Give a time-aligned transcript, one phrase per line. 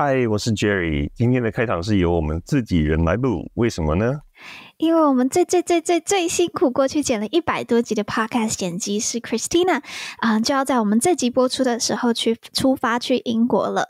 [0.00, 1.10] 嗨，我是 Jerry。
[1.12, 4.20] 今天的开场是由我们自己人来录，为什么呢？
[4.76, 9.82] 因为我们最最最最最辛苦过去剪了一百多集的 Podcast 剪辑师 Christina
[10.18, 13.88] 啊、呃，就要在我们这集播出的时候去出发去英国了。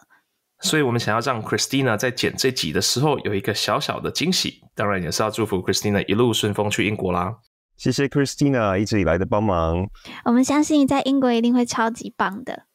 [0.61, 7.35] 所以我们想要让 Christina 在剪这集的时候有一个小小的惊喜，当然也是要祝福 Christina 一路顺风去英国啦。
[7.77, 9.87] 谢谢 Christina 一直以来的帮忙，
[10.25, 12.68] 我们相信你在英国一定会超级棒的。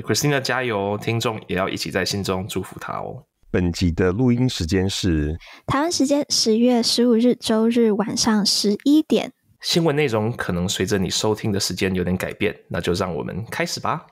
[0.00, 0.96] Christina 加油！
[0.96, 3.24] 听众也要一起在心中祝福她哦。
[3.50, 9.32] 本集的录音时间是台湾时间十月十五日周日晚上十一点。
[9.60, 14.06] 新闻内容可能随着你收听的时间有点改变，那就让我们开始吧。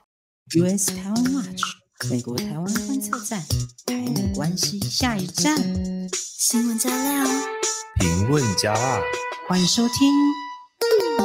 [0.55, 1.61] US 台湾 Watch
[2.09, 3.41] 美国台湾观测站，
[3.87, 5.57] 台美关系下一站。
[6.13, 7.25] 新闻加料，
[7.99, 9.01] 评论加辣，
[9.47, 10.13] 欢迎收听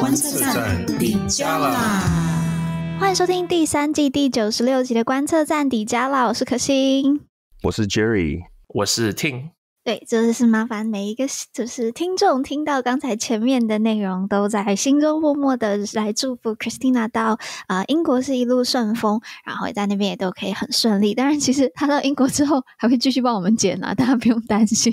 [0.01, 2.36] 观测站顶加辣。
[2.99, 6.27] 欢迎收听第三季第九十六集的观测站底加啦！
[6.27, 7.21] 我是可心，
[7.63, 9.51] 我是 Jerry，我是 Ting。
[9.85, 21.15] 对，就是麻烦每一个就是听众听到刚才前面的内容，都在心中默默的来祝福 Christina 到啊、呃、英国是一路顺风，然后在那边也都可以很顺利。
[21.15, 24.93] 当然，其实他到英国之后还会继续帮我们剪啊，大家不用担心。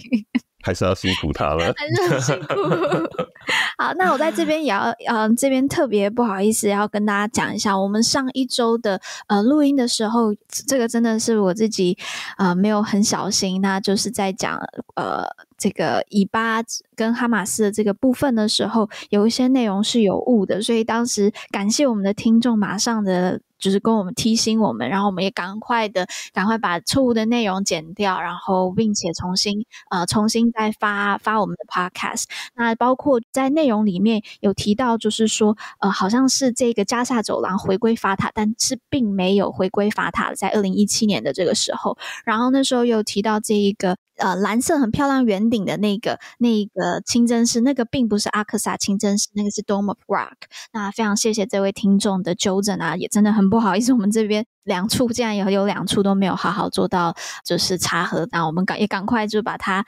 [0.63, 2.55] 还是要辛苦他了，还是很辛苦。
[3.77, 10.33] 好，那我在这边也要，呃，这边特别不好意思，要跟大家讲一下，我们上一周的呃录音的时候，
[10.65, 11.97] 这个真的是我自己
[12.37, 14.57] 呃没有很小心，那就是在讲
[14.95, 15.25] 呃
[15.57, 16.63] 这个以巴
[16.95, 23.41] 跟哈马斯的这个部分的时候，有一些内容是有误的，所以当时感谢我们的听众马上的。
[23.63, 32.25] 就是跟我们提醒我们，然后我们也赶快的赶快把错误的内容剪掉，然后并且重新呃重新再发发我们的 podcast。
[32.55, 43.95] 那包括在内容里面有提到，就是说呃好像是这个加萨走廊回归法塔，但是并没有回归法塔，在二零一七年的这个时候，然后那时候有提到这一个。
[44.17, 50.35] 呃，蓝色很漂亮圆顶的那个那个清真寺，那个并不是阿克萨清真寺，那个是 Dome of Rock。
[50.71, 54.45] 那非常谢谢这位听众的纠正啊，也真的很不好意思，我们这边。
[54.63, 57.15] 两处竟然有有两处都没有好好做到，
[57.45, 59.85] 就是查核，那我们赶也赶快就把它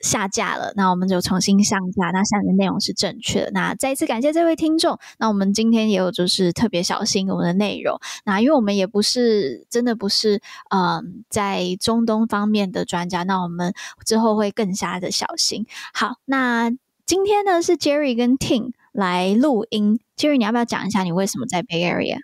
[0.00, 0.72] 下架了。
[0.76, 3.50] 那我们就重新上架，那下面的内容是正确的。
[3.52, 4.98] 那再一次感谢这位听众。
[5.18, 7.98] 那我们今天也有就是特别小心我们的内容。
[8.24, 10.40] 那因为我们也不是真的不是
[10.70, 15.66] 嗯在中东方面的专家，那我们之后会更加的小心。
[15.92, 16.70] 好，那
[17.04, 20.00] 今天呢是 Jerry 跟 Ting 来录音。
[20.16, 22.18] Jerry，你要不要讲一下你为什么在 Bay Area？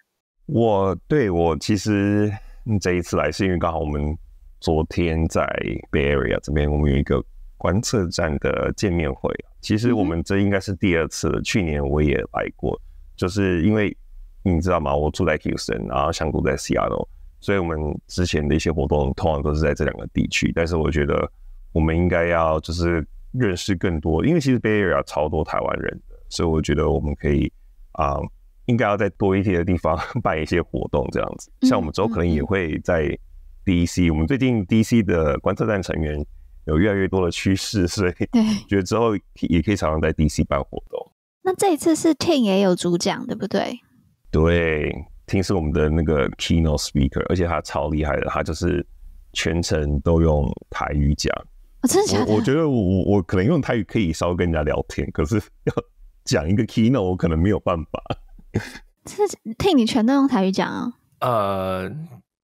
[0.49, 2.33] 我对我其实
[2.81, 4.17] 这一次来是因为刚好我们
[4.61, 5.45] 昨天在
[5.93, 7.23] Bay Area 这边，我们有一个
[7.59, 9.31] 观测站的见面会。
[9.61, 12.81] 其实我们这应该是第二次了，去年我也来过，
[13.15, 13.95] 就是因为
[14.43, 14.97] 你知道吗？
[14.97, 17.07] 我住在 Houston，然后香菇在 Seattle，
[17.41, 20.51] 所以我们之前的一些活动通常都是在这两个地区。
[20.55, 21.31] 但是我觉得
[21.73, 27.53] 我们应该要就是认识更多，因为其实 Bay Area 超多台湾人的，所以我觉得我们可以
[27.93, 28.15] 啊。
[28.15, 28.29] 呃
[28.69, 31.51] 应该要在多一些的地方 办一些活动，这样子。
[31.63, 33.19] 像我们之后可能也会在
[33.65, 36.25] DC，、我们最近 DC 的观测站成员
[36.67, 38.13] 有越来越多的趋势，所以
[38.69, 39.17] 觉得之后
[39.49, 41.13] 也可以常常在 DC 办活动。
[41.43, 43.79] 那这一次是 Ting 也有主讲，对不对？
[44.31, 44.95] 对
[45.27, 48.87] ，Ting 是我们的那个 keynote speaker，而且他超厉害的，他就是
[49.33, 51.35] 全程都用台语讲。
[51.81, 52.31] 哦、真的假的？
[52.31, 55.73] 我我觉得我我可能用台语可以稍微跟人家聊天，可是 要
[56.25, 58.03] 讲一个 keynote，我可能没有办法。
[59.05, 60.93] 这听你全都用台语讲啊？
[61.21, 61.91] 呃，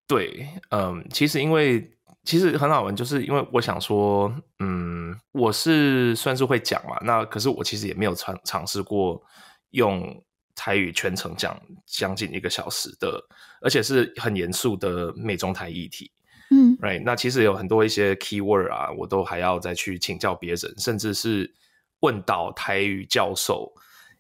[0.07, 1.93] 对，嗯，其实因为
[2.25, 9.23] 其实很好玩，就是因为我想说，嗯，我是算是会讲嘛，那可是我其实也没有尝尝试过
[9.71, 10.23] 用
[10.55, 13.23] 台语全程讲将近一个小时的，
[13.61, 16.11] 而且是很严肃的美中台议题，
[16.51, 21.55] 嗯，right，那其实有很多一些 keyword 啊，我都还要再去请教别人，甚至是
[22.01, 23.73] 问到台语教授，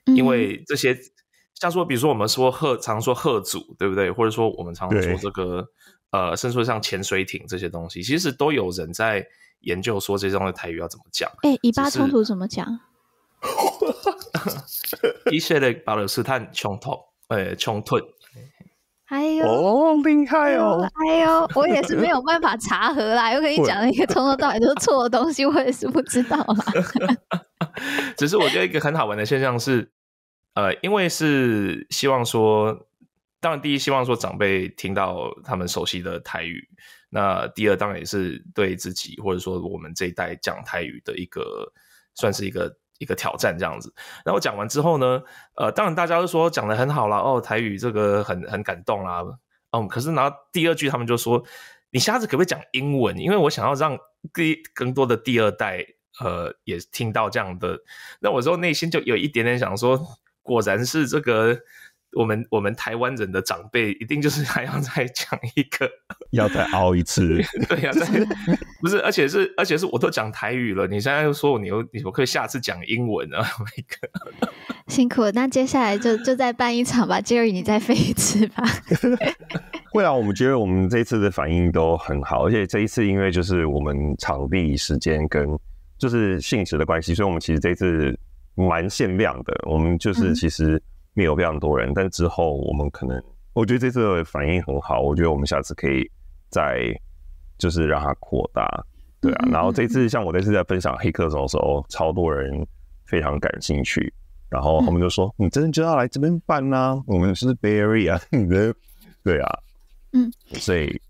[0.04, 0.96] 因为这些。
[1.54, 4.10] 像说，比如说我们说贺，常说贺组，对不对？
[4.10, 5.66] 或者说我们常说这个，
[6.10, 9.24] 呃，甚至说像潜水艇这些东西，其实都有人在
[9.60, 11.30] 研究说这种的台语要怎么讲。
[11.42, 12.80] 哎、欸，以巴冲突怎么讲？
[15.30, 16.90] 一些的巴勒斯坦冲突，
[17.28, 17.96] 呃，冲突。
[19.06, 20.80] 哎呦，哦，厉害哦！
[21.06, 26.64] 哎呦，我也是没有办法查核啦，又跟你讲了一个从头到尾都是错的东西，我也是不知道啦。
[28.16, 29.93] 只是我觉得一个很好玩的现象是。
[30.54, 32.86] 呃，因为是希望说，
[33.40, 36.68] 当然第一希望说长辈听到他们熟悉的台语，
[37.10, 41.72] 那第二当然也是对自己或者说我们这一代讲台语的一个
[42.14, 43.92] 算是一个一个挑战这样子。
[44.24, 45.22] 那我讲完之后呢，
[45.56, 49.22] 呃，当然大家都说讲得很好啦，哦，台语这个很很感动啦，
[49.72, 51.44] 嗯，可是然后第二句他们就说，
[51.90, 53.18] 你下次可不可以讲英文？
[53.18, 53.98] 因为我想要让
[54.32, 55.84] 第更多的第二代
[56.20, 57.78] 呃也听到这样的。
[58.20, 60.00] 那我说内心就有一点点想说，
[60.44, 61.58] 果然是这个。
[62.16, 65.90] 我们我们台湾人的长辈一定就是还要再讲一个，
[66.30, 67.98] 要再熬一次，对呀、啊，
[68.80, 73.82] 不是，而且是而且是我都讲台语了，你现在又说我你又你我可以下次讲英文啊，那
[74.46, 74.52] 个
[74.86, 78.62] 辛苦了，那接下来就就再办一场吧，Jerry 你再飞一次吧。
[79.90, 85.48] 会啊，我们觉得我们这一次的反应都很好，而且这一次因为就是我们场地时间跟
[85.98, 88.16] 就是性质的关系，所以我们其实这一次
[88.54, 90.76] 蛮限量的，我们就是其实。
[90.76, 90.82] 嗯
[91.16, 93.22] 没有非常多人，但之后我们可能，
[93.52, 96.10] 我觉得这次的反应很好，我觉得我们下次可以
[96.50, 96.92] 再
[97.56, 98.84] 就是让它扩大，
[99.20, 99.48] 对啊。
[99.48, 102.66] 然后这次像我这次在分享黑客松的时候，超多人
[103.04, 104.12] 非常感兴趣，
[104.48, 107.00] 然后他们就说：“你真的就要来这边办呢？
[107.06, 108.20] 我们是 Bay Area 啊，
[109.22, 109.58] 对啊，
[110.14, 111.00] 嗯，所以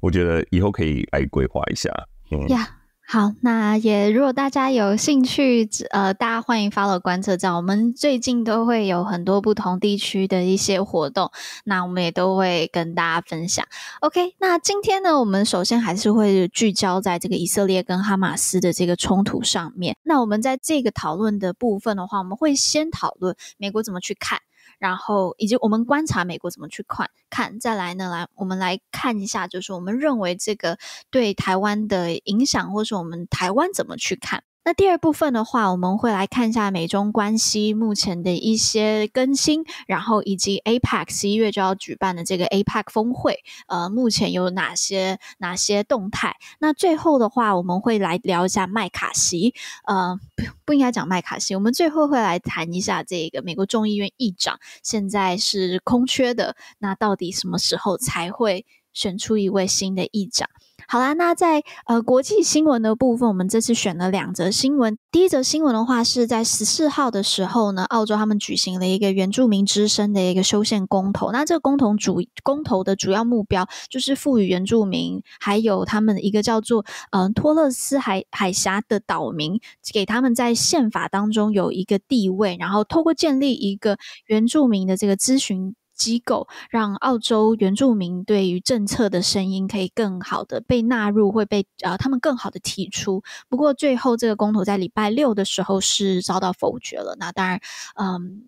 [0.00, 1.92] 我觉得以后可以来规划一下，
[2.30, 2.66] 嗯。” Yeah.
[3.10, 7.56] 好，那也如果大家有兴趣，呃，大家欢迎 follow 观测站。
[7.56, 11.30] 我们最近都会有很多不同地区的一些活动，
[11.64, 13.64] 那我们也都会跟大家分享。
[14.00, 19.96] OK，那今天呢，我们首先还是会聚焦在这个以色列跟哈马斯的这个冲突上面。
[20.02, 24.40] 那我们在这个讨论的部分的话，我们会先讨论美国怎么去看。
[24.78, 28.08] 然后，以及我们观察美国怎么去看，看再来呢？
[28.10, 30.78] 来，我们来看一下，就是我们认为这个
[31.10, 34.44] 对台湾的影响，或是我们台湾怎么去看。
[34.68, 43.38] 那第二部分的话，我们会来看一下美中关系目前的一些更新，然后以及 APEC 十一月就要举办的这个 APEC 峰会，
[43.68, 46.36] 呃，目前有哪些哪些动态？
[46.58, 49.54] 那最后的话，我们会来聊一下麦卡锡，
[49.86, 60.46] 呃，不不应该讲麦卡锡，我们最后会来谈一下这个美国众议院议长现在是空缺的，那到底什么时候才会选出一位新的议长？
[60.90, 64.96] 好啦，那在呃国际新闻的部分，我们这次选了两则新闻。
[65.12, 71.30] 第一则新闻的话是在十四号的时候呢，澳洲他们举行了一个原住民之声的一个修宪公投。
[71.30, 79.60] 那这个公投主公投的主要目标就是赋予原住民还有他们一个叫做呃托勒斯海海峡的岛民，
[79.92, 85.74] 给他们在宪法当中有一个地位，然后透过建立一个原住民的这个咨询。
[85.98, 93.22] 机构让澳洲原住民对于政策的声音可以更好的被纳入，会被呃他们更好的提出。
[93.48, 97.16] 不过最后这个公投在礼拜六的时候是遭到否决了。
[97.18, 97.60] 那当然，
[97.96, 98.44] 嗯，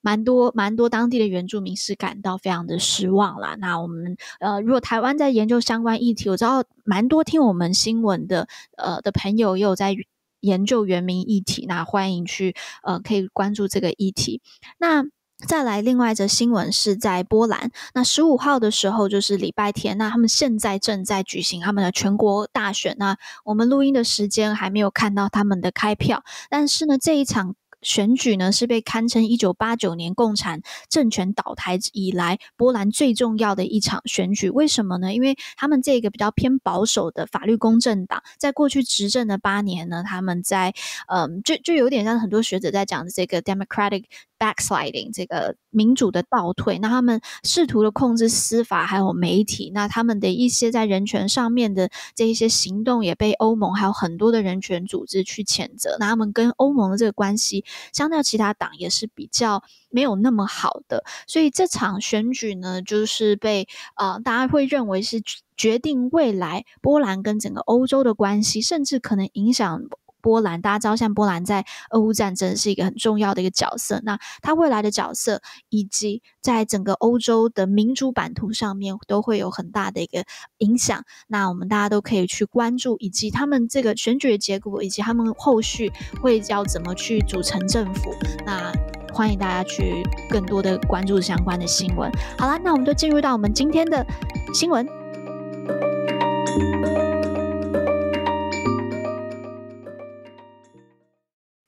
[0.00, 3.56] 蛮多蛮多当地的原住民是感到非常的失望啦。
[3.58, 8.46] 那我们呃，如果台湾在研究相关议题，我知道蛮多听我们新闻的
[8.76, 9.96] 呃的朋友也有在
[10.40, 14.40] 研究原民议题，那欢迎去呃可以关注这个议题。
[14.78, 15.04] 那
[15.46, 17.70] 再来，另外一则新闻是在波兰。
[17.94, 22.94] 那十五号的时候就是礼拜天，那他们现在正在举行他们的全国大选。
[22.98, 27.54] 那我们录音的时间还没有看到他们的开票，但是呢，这一场。
[27.82, 30.60] 选举呢是被堪称一九八九年共产
[30.90, 34.50] 政权倒台以来波兰最重要的一场选举。
[34.50, 35.14] 为什么呢？
[35.14, 40.74] 因为他们这个比较偏保守的法律公正党，在过去执政的八年呢，他们在
[41.08, 44.04] 嗯，就就有点像很多学者在讲的这个 democratic
[44.40, 46.78] backsliding 这个民主的倒退。
[46.78, 55.96] 那他们试图的控制司法还有媒体，那他们的一些在人权上面的这一些行动也被欧盟还有很多的人权组织去谴责。
[56.00, 57.64] 那他们跟欧盟的这个关系。
[57.92, 65.20] 相较其他党也是比较没有那么好的，所以这场选举呢，就是被呃大家会认为是
[65.56, 69.82] 决定未来波兰跟整个欧洲的关系，甚至可能影响。
[70.20, 74.00] 波兰，大家知道，像波兰在俄乌战争是一个很重要的一个角色。
[74.04, 80.24] 那他未来的角色，以及在整个欧洲的民主版图上面，都会有很大的一个
[80.58, 81.04] 影响。
[81.28, 88.14] 那我们大家都可以去关注，以及他们这个选举的结果，以及他们后续会要怎么去组成政府。
[88.44, 88.72] 那
[89.12, 92.10] 欢迎大家去更多的关注相关的新闻。
[92.38, 94.06] 好啦，那我们就进入到我们今天的
[94.52, 94.99] 新闻。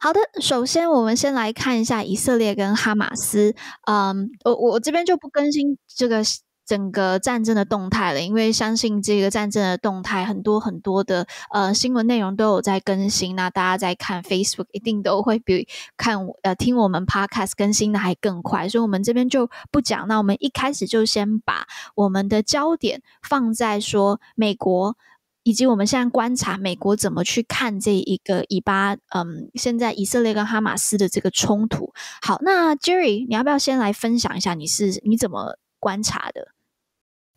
[0.03, 3.55] 好的，首先我们先来看一下以色列跟哈马斯。
[3.87, 6.25] 嗯，我我这边就不更新这个
[6.67, 13.37] 整个战争的动态了，因为相信这个战争的动态很多很多的呃新闻内容都有在更新。
[13.37, 20.09] 那大家在看 Facebook 一定都会比看呃听我们 Podcast 更新的还更快，所以我们这边就不讲。
[20.09, 24.97] 那我们一开始就先把我们的焦点放在说美国。
[25.43, 31.93] 以及我们现在观察美国怎么去看这一个以巴，嗯，现在以色列跟哈马斯的这个冲突。
[32.23, 36.49] 好，那 Jerry，你要不要先来分享一下你是你怎么观察的？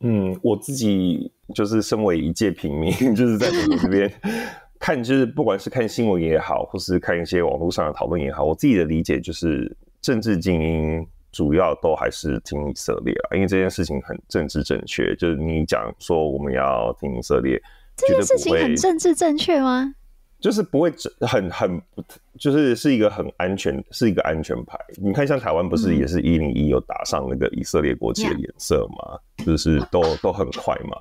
[0.01, 4.11] 嗯，我自己就是身为一介平民， 就是在美国这边
[4.77, 15.15] 看，就是不管是看新闻也好，或是看一些网络上的讨论也好，我自己的理解就是，政治精英主要都还是听以色列啊，因为这件事情很政治正确。
[15.15, 17.59] 就是你讲说我们要听以色列，
[17.95, 19.93] 这件事情很政治正确吗？
[20.37, 21.81] 就是不会很很，
[22.37, 24.77] 就是是一个很安全，是一个安全牌。
[24.97, 29.45] 你看，像台湾不是也是一零一有打上那个以色列国旗的颜色嘛？Yeah.
[29.45, 30.97] 就是都都很快嘛。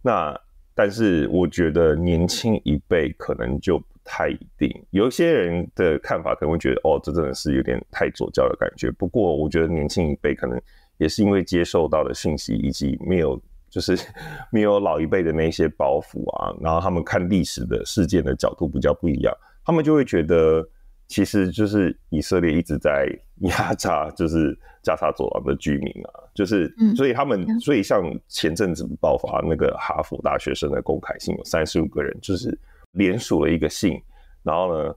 [0.00, 0.40] 那
[0.74, 4.70] 但是我觉得年轻一辈可能就不太一定。
[4.90, 8.90] 有一些人的看法可能会觉得，哦，这真的是有点太左教的感觉。
[8.92, 10.58] 不过我觉得年轻一辈可能
[10.96, 13.38] 也是因为接受到的信息以及没有。
[13.76, 13.94] 就是
[14.50, 20.66] 没有老一辈的那些包袱啊，然后他们看历史的事件的角度比较不一样，他们就会觉得，
[21.08, 23.06] 其实就是以色列一直在
[23.40, 32.58] 压榨，就是加沙走廊的居民啊，就是，所以他们，所以像前阵子爆发那个哈佛大学生的公开信，有三十五个人就是
[32.92, 34.00] 联署了一个信，
[34.42, 34.94] 然后呢，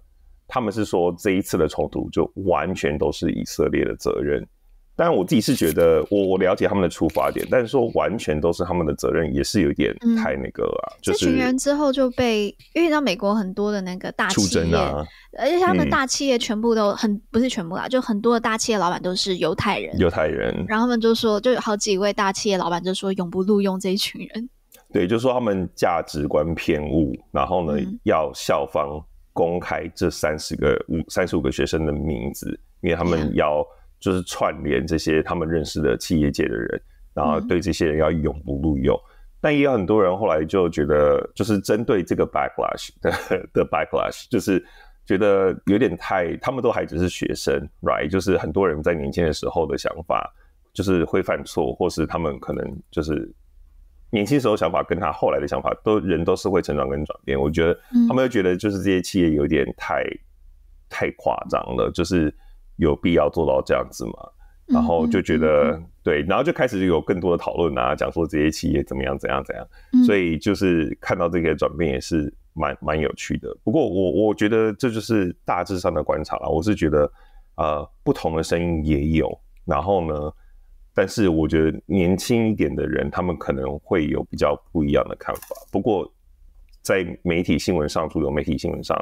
[0.48, 4.48] 他们是说这一次的冲突就完全都是以色列的责任。
[5.00, 10.92] 但我自己是觉得，我我了解他们的出发点，但是说完全都是他们的责任，也是有点太那个啊。
[10.92, 15.02] 嗯、就是这群人之后就被，因为到美国很多的那个大企业，啊、
[15.38, 19.98] 而且他们大企业全部都很、嗯、不是全部啦，就很多的大企业老板都是犹太人。
[19.98, 24.50] 犹太人，然后他们就说，就有好几位大企业老板就说，永不录用这一群人。
[24.92, 29.02] 对，就说他们价值观偏误，然后呢，嗯、要校方
[29.32, 33.66] 公开这三十个五三十五个学生的名字，因为他们要。
[34.00, 36.82] 就是串联这些他们认识的企业界的人，
[37.14, 38.96] 然后对这些人要永不录用。
[38.96, 43.12] 嗯、但也有很多人后来就觉得，就是针对这个 backlash 的
[43.54, 44.66] 的 backlash，就是
[45.06, 48.10] 觉得有点太，他们都还只是学生，right？
[48.10, 50.34] 就是很多人在年轻的时候的想法，
[50.74, 53.30] 就是会犯错，或是他们可能就是
[54.12, 57.38] 年轻时候想法跟他后来的想法，都人都是会成长跟转变。
[57.38, 57.78] 我觉得
[58.08, 60.06] 他们又觉得，就是这些企业有点太
[60.90, 62.34] 太夸张了，就是。
[62.80, 64.14] 有必要做到这样子吗？
[64.72, 69.68] 然后就觉得、嗯、对，然后就开始有更多的讨论啊，讲说这些企业怎么样怎样怎样。
[69.94, 73.50] 嗯、所以就是看到这个转变也是蛮蛮有趣的。
[73.64, 76.48] 不过我我觉得这就是大致上的观察了。
[76.48, 77.12] 我是觉得
[77.56, 80.32] 呃不同的声音也有，然后呢，
[80.94, 85.42] 但是我觉得年轻一点的人他们可能会有比较不一样的看法。
[85.72, 86.08] 不过
[86.84, 88.96] 在媒体新闻上，主流媒体新闻上。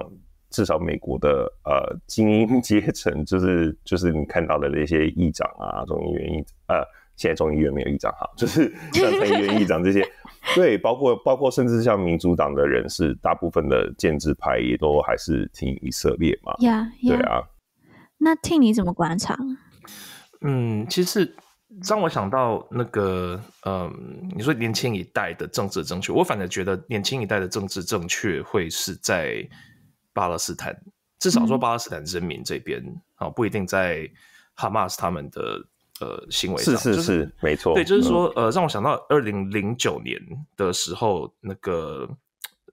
[0.49, 6.83] 至少美国的呃精英阶层， 就是就是你看到的那些议长啊，众议院议呃，
[7.15, 10.07] 现在众议院没有议长哈，就是像 参议院议长这些，
[10.55, 17.17] 对，包括包括甚至像民主党的人士，大部分的建制派也都还是挺以色列嘛，yeah, yeah.
[17.17, 17.41] 对啊。
[18.19, 19.37] 那听你怎么观察？
[20.41, 21.35] 嗯，其实
[21.87, 23.91] 让我想到那个，嗯，
[24.35, 29.47] 你说年轻一代的政治正确，我反而觉得年轻一代的政治正确会是在。
[30.17, 30.75] 巴勒斯坦，
[31.19, 32.81] 至少说巴勒斯坦人民这边
[33.17, 34.09] 啊，嗯、不一定在
[34.55, 35.63] 哈马斯他们的
[35.99, 37.75] 呃行为上，是是是，就是、没错。
[37.75, 40.19] 对，就是说，呃，让我想到二零零九年
[40.55, 42.09] 的时候，那个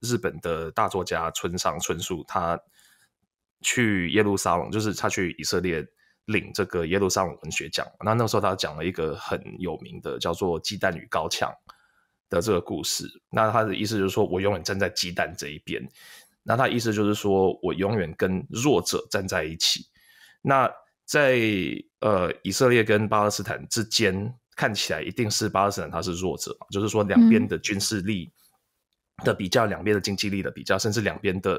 [0.01, 2.59] 日本的大作家村上春树，他
[3.61, 5.87] 去耶路撒冷，就是他去以色列
[6.25, 7.87] 领这个耶路撒冷文学奖。
[8.03, 11.51] 那那个时候他讲了一个很有名的叫做《鸡蛋与高墙》
[12.31, 13.07] 的这个故事。
[13.29, 15.87] 那他的意思就是说我永远站在鸡蛋这一边。
[16.47, 19.87] 那他意思就是说，我永远跟弱者站在一起。
[20.43, 20.71] 那
[21.07, 21.41] 在
[22.01, 28.31] 呃以色列跟巴勒斯坦之间，看起来一定是巴勒斯坦他是弱者，就是说两边的军事力
[29.25, 31.59] 的比较，两边的经济力的比较，甚至两边的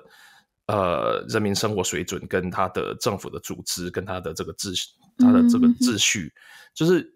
[0.68, 4.88] 呃人民生活水准跟他的政府的组织跟他的这个秩序，
[5.18, 6.32] 他的这个秩序，
[6.76, 7.12] 就是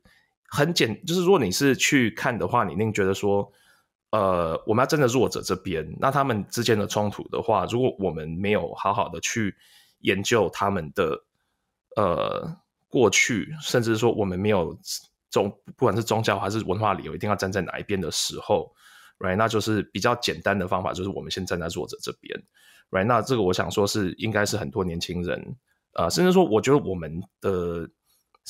[0.50, 3.48] 很简，就是如果你是去看的话，你一定觉得说。
[4.12, 9.56] 呃，我们要站在弱者这边，那他们之间的冲突的话，如果我们没有好好的去
[10.00, 11.24] 研究他们的
[11.96, 14.76] 呃过去，甚至说我们没有
[15.30, 15.48] 宗
[15.78, 18.74] 不管是宗教还是文化理由，一定要站在哪一边的时候
[19.20, 22.42] ，right，那就是比较简单的方法，就是我们先站在弱者这边
[22.90, 25.56] ，right，那这个我想说是应该是很多年轻人，
[25.94, 27.88] 呃，甚至说我觉得我们的。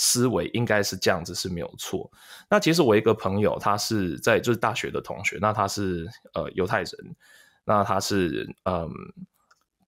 [0.01, 2.09] 思维应该是这样子是没有错。
[2.49, 7.15] 那其实我一个朋友，他是在就是大学的同学，那他是呃犹太人，
[7.65, 8.89] 那他是嗯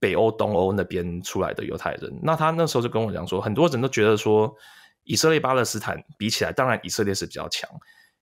[0.01, 2.19] 北欧东欧那边出来的犹太人。
[2.21, 4.53] 那他那时候就跟我讲说，很多人都觉得说
[5.03, 7.69] 以色列巴勒斯坦比起来，当然以色列是比较强，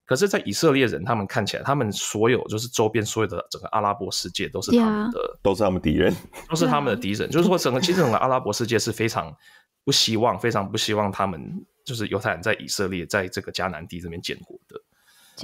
[0.05, 6.15] 可是，在以色列人他们看起来，他们所有就是周边所有的整个阿拉伯世界都是他们的.都是他们敌人，
[6.47, 7.27] 都是他们的敌人。
[7.31, 9.35] 就是说，整个其实整个阿拉伯世界是非常
[9.83, 11.65] 不希望，非常不希望他们。
[11.89, 14.79] 就是犹太人在以色列，在这个迦南地这边建国的，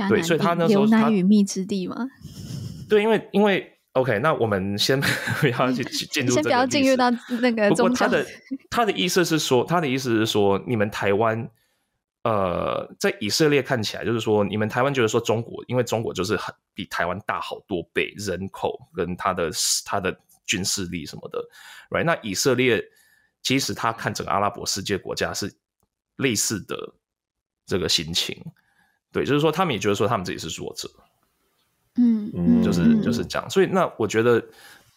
[0.08, 2.08] 对，所以他那时候牛奶与蜜之地吗。
[2.88, 5.02] 对，因为因为 OK，那我们先
[5.42, 7.10] 不要去进入，先不要进入到
[7.42, 7.88] 那个中。
[7.90, 8.26] 不过他的
[8.70, 11.50] 他的意思是说，他的意思是说，你们台湾。
[12.24, 19.52] 呃，在以色列看起来，就是说，你们台湾觉得说中国，因为中国就是很比台湾大好多倍，人口跟他的
[19.86, 21.40] 他的军事力什么的
[21.92, 22.04] ，right？
[22.04, 22.84] 那以色列
[23.44, 25.54] 其实他看整个阿拉伯世界国家是
[26.18, 26.94] 类似的
[27.66, 28.42] 这个心情，
[29.12, 30.90] 对，就是说他们也觉得说他们自己是弱者，
[31.98, 33.50] 嗯嗯，就是就是这样。
[33.50, 34.44] 所以那我觉得，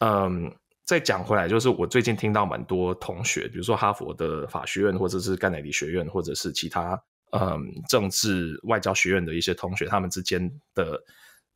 [0.00, 0.52] 嗯。
[0.88, 6.98] 再讲回来，就是我最近听到蛮多同学，比如说哈佛的法学院，或者是甘乃迪学院，或者是其他
[7.32, 10.98] 嗯政治外交学院的一些同学，他们之间的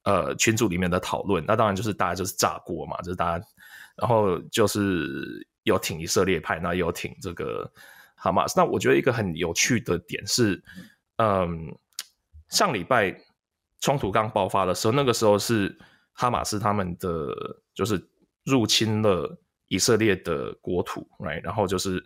[0.05, 3.47] 呃群组里面的讨论，那当然就是大家就是炸锅嘛，就是大家，
[3.97, 7.73] 然后就是有挺以色列派，那有挺这个
[8.23, 8.55] 哈马斯。
[8.57, 10.63] 那我觉得一个很有趣的点是，
[11.17, 11.77] 嗯，
[12.49, 13.15] 上礼拜
[13.81, 15.77] 冲突刚爆发的时候，那个时候是
[16.13, 17.35] 哈马斯他们的
[17.75, 18.09] 就是。
[18.45, 21.41] 入侵了以色列的国土，right？
[21.45, 22.05] 然后就是，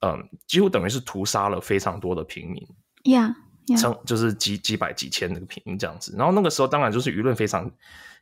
[0.00, 2.66] 嗯，几乎等于是屠杀了非常多的平民
[3.04, 3.34] ，yeah，
[3.78, 6.14] 成.就是几几百几千那个平民这样子。
[6.16, 7.70] 然后那个时候当然就是舆论非常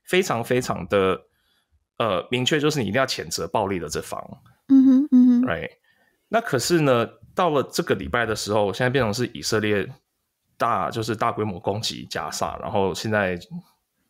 [0.03, 1.23] 非常非常的
[1.99, 4.21] 呃明确，就是你一定要谴责暴力的这方，
[4.67, 5.71] 嗯哼嗯哼，right？
[6.27, 9.87] 那可是呢，到了这个礼拜的时候，现在变成是以色列
[10.57, 13.39] 大就是大规模攻击加萨，然后现在。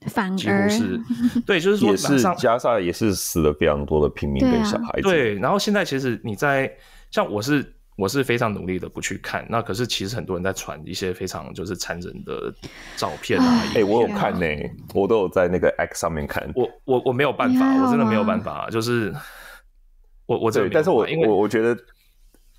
[0.08, 1.00] 反而几乎是
[1.46, 5.02] 对，就是说，也是加沙也是死了非常多的平民跟小孩子。
[5.02, 6.70] 对，啊、对，然后现在其实你在
[7.10, 12.52] 像我是我是非常努力的不去看，那可是其实很多人在传一些非常就是残忍的
[12.96, 13.46] 照片啊。
[13.68, 16.52] 哎、欸，我有看呢、欸，我都有在那个 X 上面看。
[16.54, 19.10] 我我我没有办法，我真的没有办法，就是
[20.26, 21.74] 我我这，但是我因为我我觉得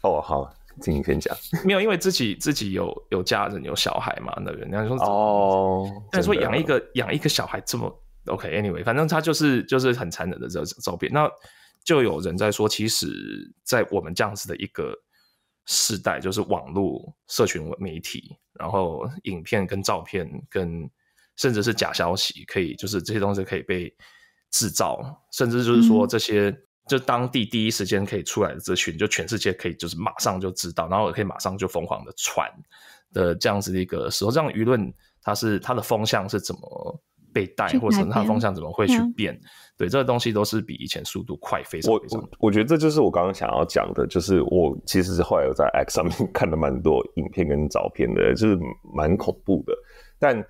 [0.06, 0.54] 哦好。
[0.82, 1.34] 请你先讲，
[1.64, 7.90] 没有，因为自己自己有有家人有小孩嘛，那个人家说哦，但是说养一个养一个小孩这么
[8.26, 11.32] OK，Anyway，反正他就是就是很残忍的这照片，那
[11.86, 13.08] 就有人在说，其实，
[13.64, 14.94] 在我们这样子的一个
[15.66, 20.90] 时代，就是网络社群媒体，然后影片跟照片跟
[21.38, 23.96] 甚至是假消息，可以就是这些东西可以被
[24.52, 26.54] 制造，甚至就是说这些。
[26.86, 32.48] 嗯就当地第一时间可以出来的资讯，就全世界可以就是马上就知道，然后也可以马上就疯狂的传
[33.12, 34.94] 的这样子的一个时候，这样舆论
[35.24, 39.34] 它是它的风向是怎么被带，或者它的风向怎么会去变？
[39.34, 39.42] 嗯、
[39.78, 42.30] 对，这个东西都是比以前速度快非常非常多。
[42.34, 48.60] 我我觉得这就是我刚刚想要讲的，就是我其实是后来有在 X 上面 看了蛮多影片跟照片的，就是
[48.96, 49.74] 蛮恐怖的。
[50.20, 50.46] 但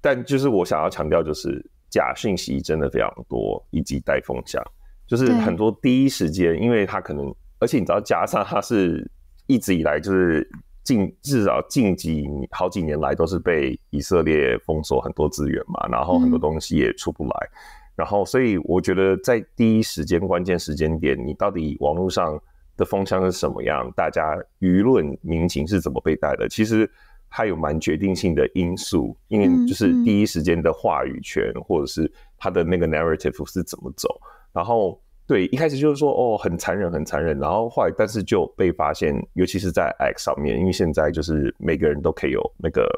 [0.00, 4.62] 但就是我想要强调，就是假讯息真的非常多，以及带风向。
[5.06, 9.08] 就是很多第一时间，因为他可能，而且你知道，加上他是
[9.46, 10.48] 一直以来就是
[10.82, 17.56] 近至少近几好几年来都是被以色列封锁很多资源嘛，然后很多东西也出不来，嗯、
[17.96, 22.40] 然后所以我觉得在第一时间关键时间点，你到底网络上
[22.76, 26.90] 的风向是什么样，大家舆论民情是怎么被带的，其实
[27.28, 34.08] 还有蛮决定性的因素，因为就是第一时间的话语权或者是他的那个 narrative 是怎么走。
[34.56, 37.38] 然后对，一开始就是说哦，很残忍，很残忍。
[37.38, 42.88] 然后后来，但是就被发现，尤其是在 X 上面，因为现在就是每个人都可以有那个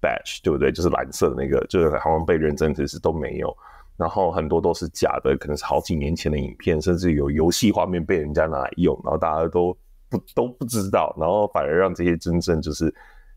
[0.00, 0.70] badge，对不对？
[0.70, 3.52] 就是蓝色的那个，就是好像被认证，其实都没有。
[3.96, 9.76] 然后很多都是假的，可能是好几年前的影片，甚至有游戏画面被人家拿来用，然后大家都
[10.08, 12.94] 不都不知道，然后反而让这些真正就是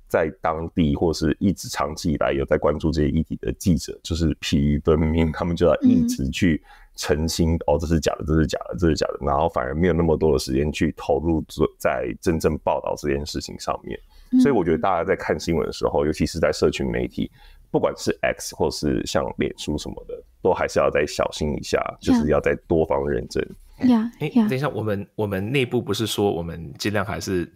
[0.08, 6.62] 在当地或是一直长期以来有在关注这些议题的记者，就是疲于奔命，他们就要一直去。
[6.96, 11.44] 澄清哦，这是假的，这是假的，这是假的，然后反而没有那么多的时间去投入
[11.78, 14.00] 在真正报道这件事情上面。
[14.42, 17.30] 所以我觉得大家在看新闻的时候，尤其是在社群媒体，
[17.70, 23.46] 不管是 X 或是像脸书什么的，都还是要再小心一下，就是要再多方认证。
[23.90, 27.52] 呀，哎，等一下，我们我们内部不是说我们尽量还是。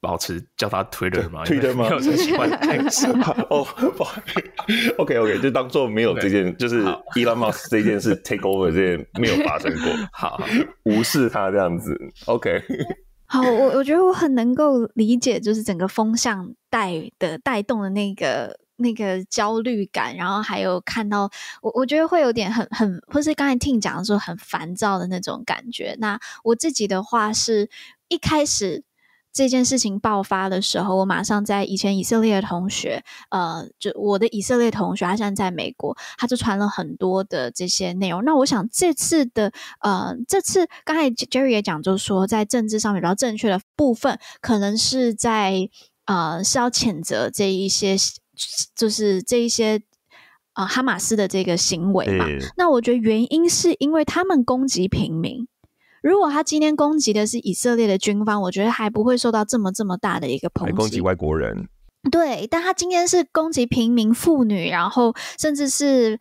[0.00, 1.84] 保持叫他 Twitter 吗？Twitter 吗？
[1.84, 3.06] 没有人喜欢 X
[3.50, 3.66] 哦
[4.96, 6.82] ，OK OK， 就当做没有这件.就是
[7.14, 10.46] Elon Musk 这件事 take over 这件没有发生过， 好，好，
[10.84, 12.62] 无视他这样子，OK。
[13.26, 25.94] 好，我我觉得我很能够理解，就是整个风向带的带动的那个那个焦虑感，然后还有看到我我觉得会有点很很，或是刚才听讲的时候很烦躁的那种感觉。
[26.00, 27.68] 那我自己的话是
[28.08, 28.82] 一开始。
[29.32, 38.24] 这件事情爆发的时候，我马上在以前以色列的同学，呃，就我的以色列同学，他现在在美国，他就传了很多的这些内容。
[38.24, 45.68] 那我想这次的，呃，这次刚才 Jerry 也讲，就是说在政治上面比较正确的部分，可能是在
[46.06, 47.96] 呃是要谴责这一些，
[48.74, 49.80] 就是这一些
[50.54, 52.26] 啊、呃、哈马斯的这个行为嘛。
[52.56, 55.46] 那我觉得原因是因为他们攻击平民。
[56.02, 60.66] 如果他今天攻击的是以色列的军方，我觉得还不会受到这么这么大的一个抨击。
[60.66, 61.68] 还攻击外国人，
[62.10, 66.18] 对，但他今天是攻击平民妇女，然后甚至是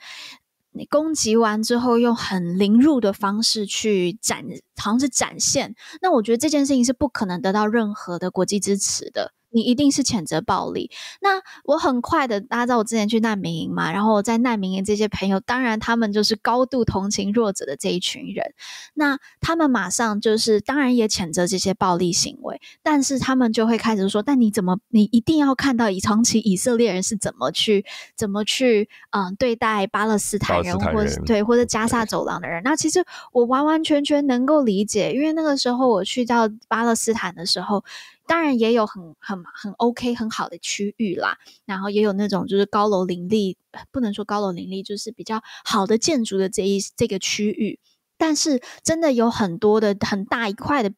[0.71, 4.43] 你攻击完之后用很凌辱的方式去展，
[4.77, 5.73] 好像是展现。
[6.01, 9.33] 那我觉得这件事情是不可能得到任何的国际支持的。
[9.51, 10.91] 你一定是谴责暴力。
[11.21, 18.53] 那我很快的，大家知道我之前去难民营嘛，然后我在难民营这些朋友，当然他们就是高度同情弱者的这一群人。
[18.93, 27.85] 那他们马上就是，当然也谴责这些暴力行为，但是他们就会开始说：“但你怎么，你一定要看到以长期以色列人是怎么去，
[28.15, 37.83] 怎么去，嗯，对待巴勒斯坦人，或者对，或者加萨走廊的人。”那其实我完完全全能够理解，因为那个时候我去到巴勒斯坦的时候。
[38.29, 43.57] 当然也有很很很 OK 很好的区域啦，然后也有那种就是高楼林立，
[43.91, 47.79] 不能说高楼林立，就是比较好的建筑的这一这个区域。
[48.19, 50.91] 但是真的有很多的很大一块的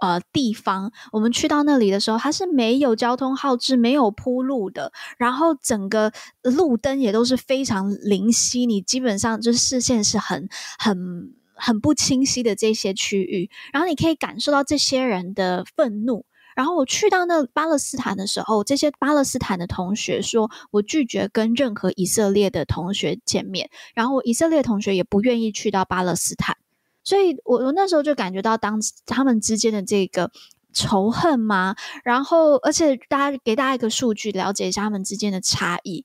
[0.00, 6.12] 呃地方，我们去到那里的时候，它是没有交通号志、没有铺路的，然后整个
[6.42, 16.24] 路灯也都是非常零稀，你基本上就是视线是很很很不清晰的这些区域，然后你可以感受到这些人的愤怒。
[16.58, 26.56] 然后我去到那巴勒斯坦的时候，这些巴勒斯坦的同学说，我拒绝跟任何以色列的同学见面，然后以色列同学也不愿意去到巴勒斯坦，
[27.04, 30.32] 所以我我那时候就感觉到当他们之间的这个
[30.72, 36.04] 仇恨嘛，然后而且大家给大家一个数据，了解一下他们之间的差异，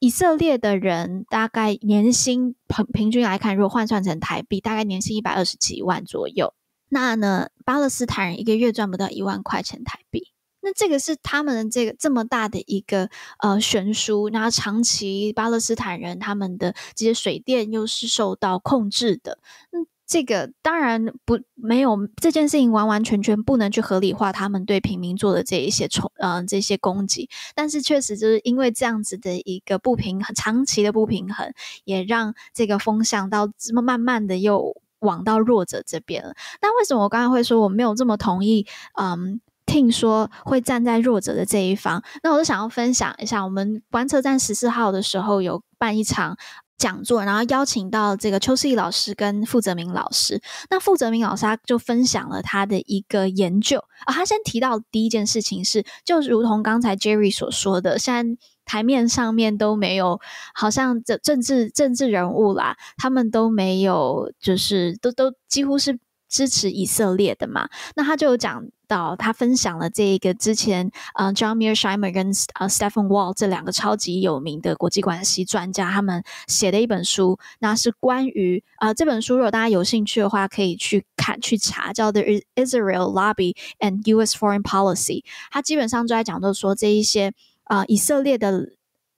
[0.00, 6.52] 以色列的人大概年薪平平均来看，如果换算成台币，大概年薪一百二十几万左右。
[6.94, 10.28] 那呢，巴勒斯坦人一个月赚不到一万块钱台币，
[10.60, 14.28] 那这个是他们的这个这么大的一个呃悬殊。
[14.28, 19.38] 然后长期巴勒斯坦人他们的这些水电又是受到控制的，
[19.72, 31.52] 嗯，这个当然不没有这件事情完完全全不能去合理化他们对平民做的这一些冲呃这些攻击，但是确实就是因为这样子的一个不平衡，长期的不平衡，
[31.82, 34.76] 也让这个风向到这么慢慢的又。
[35.04, 38.66] 往到弱者这边了，但为什么我刚才会说我没有这么同意？
[39.00, 46.36] 嗯，听说会站在弱者的这一方，那我就想要分享一下，我们观测站十四号的时候有办一场
[46.76, 50.40] 讲座，然后邀请到这个邱思义老师跟傅泽明老师。
[50.70, 58.38] 那傅泽明老师他就分享了他的一个研究啊，他先提到第一件事情是，就如同刚才 Jerry 所说的，现在。
[58.64, 60.20] 台面上面都没有，
[60.54, 65.98] 好像政政治政治人物啦，他们都没有，就是都都几乎是
[66.28, 67.68] 支持以色列的嘛。
[67.94, 82.22] 那他就有讲到，他分享了这一个之前，呃，John Mearsheimer 跟呃 Stephen Wall 这两个超级有名的国际关系专家，他们写的一本书，那是关于呃这本书，如果大家有兴趣的话，可以去看去查，叫 The
[82.56, 84.36] Israel Lobby and U.S.
[84.36, 85.22] Foreign Policy。
[85.50, 87.32] 他基本上就在讲，就是说这一些。
[87.64, 88.70] 啊、以色列的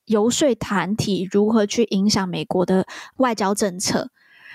[0.04, 4.08] 游说团体如何去影响美国的外交政策？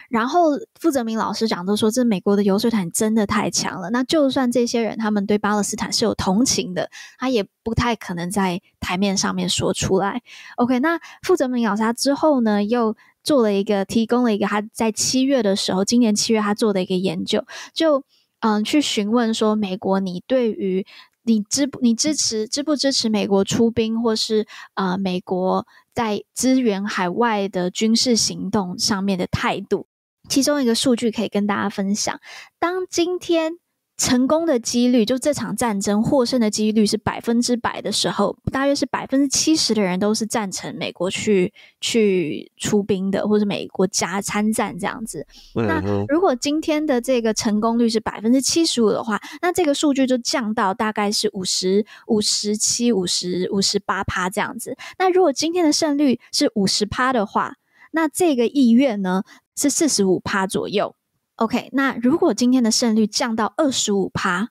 [0.09, 3.89] 然后傅泽明老师讲都说，这美国的游说团真的太强了。
[3.91, 10.21] 那就算这些人他们对巴勒斯坦是有同情的，他也不太可能在台面上面说出来。
[10.57, 18.03] OK，那傅泽明老师他之后呢，又做了一个提供了一个他在七月的时候，今年七月他做的一个研究，就
[18.41, 20.85] 嗯、去询问说，美国你对于
[21.31, 29.87] 你支不你支持支不支持美国出兵，或是呃美国在支援海外的军事行动上面的态度？
[30.27, 32.19] 其中一个数据可以跟大家分享：
[32.59, 33.53] 当今天
[34.01, 45.27] 成功的几率，就这场战争获胜的几率是百分之百的时候，大约是百分之七十的人都是赞成美国去去出兵的，或者美国加参战这样子。
[45.53, 54.75] 那如果今天的这个成功率是百分之七十五的话，那这个数据就降到大概是五十五十七、五十五十八趴这样子。
[54.97, 57.53] 那如果今天的胜率是五十趴的话，
[57.91, 59.21] 那这个意愿呢
[59.55, 60.95] 是四十五趴左右。
[61.37, 64.49] OK，那如果今天的胜率降到二十五趴，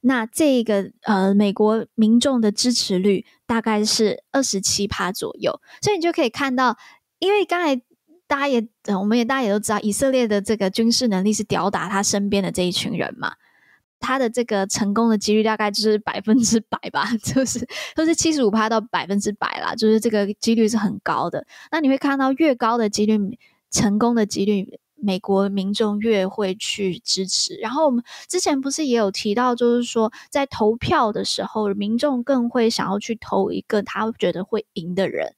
[0.00, 6.76] 那这个呃美国民众的支持率大概是二十七趴左右，所以你就可以看到，
[7.20, 7.76] 因为刚才
[8.26, 8.66] 大家也
[8.98, 13.34] 我们也大家也都知道，以色列的这个军事能力是吊打他身边的这一群人嘛，
[14.00, 21.46] 他的这个成功的几率大概就是百分之百吧， 就是都是七十五趴到百分之百啦，就是这个几率是很高的。
[21.70, 23.38] 那你会看到越高的几率，
[23.70, 24.80] 成功的几率。
[25.04, 35.34] 美国民众越会去支持，然后我们之前不是也有提到，就是说在投票的时候，民众更会想要去投一个他觉得会赢的人，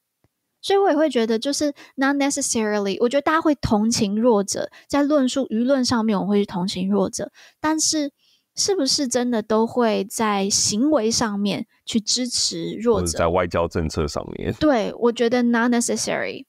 [0.60, 8.12] 所以我也会觉得，就是 not necessarily，我觉得大家会同情弱者，在论述舆论上面，我会去同情弱者，但是
[8.54, 13.18] 是不是真的都会在行为上面去支持弱者？
[13.18, 16.44] 在外交政策上面， 对，我觉得 not necessary。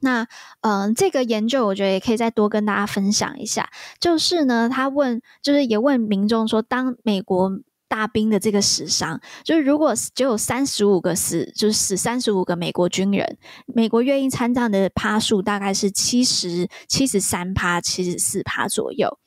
[0.00, 0.22] 那
[0.60, 3.68] 嗯、呃，这个研究我觉得也可以再多跟大家分享一下。
[4.00, 7.50] 就是呢，他问，就是也问民众说，当美国
[7.88, 19.18] 大兵的这个死伤，就是如果只有三十五个死，就是死三十五个美国军人，美国愿意参战的趴数大概是七十七十三趴、七十四趴左右。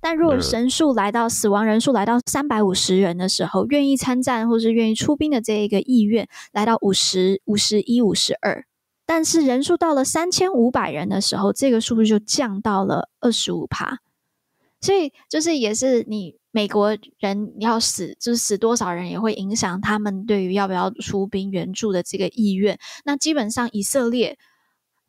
[0.00, 8.64] 但如果人数来到死亡人数来到三百五十人的时候，愿意参战或是愿意出兵的这一个意愿来到五十五十一、五十二。
[9.08, 14.00] 但是人数到了三千五百人的时候，这个数字就降到了二十五趴，
[14.82, 22.78] 所以就是也是你美国人要死，就是死多少人也会影响他们对于要不要出兵援助的这个意愿。
[23.06, 24.36] 那基本上以色列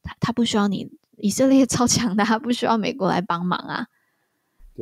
[0.02, 3.86] 他他不需要你，以色列超强的，他不需要美国来帮忙啊。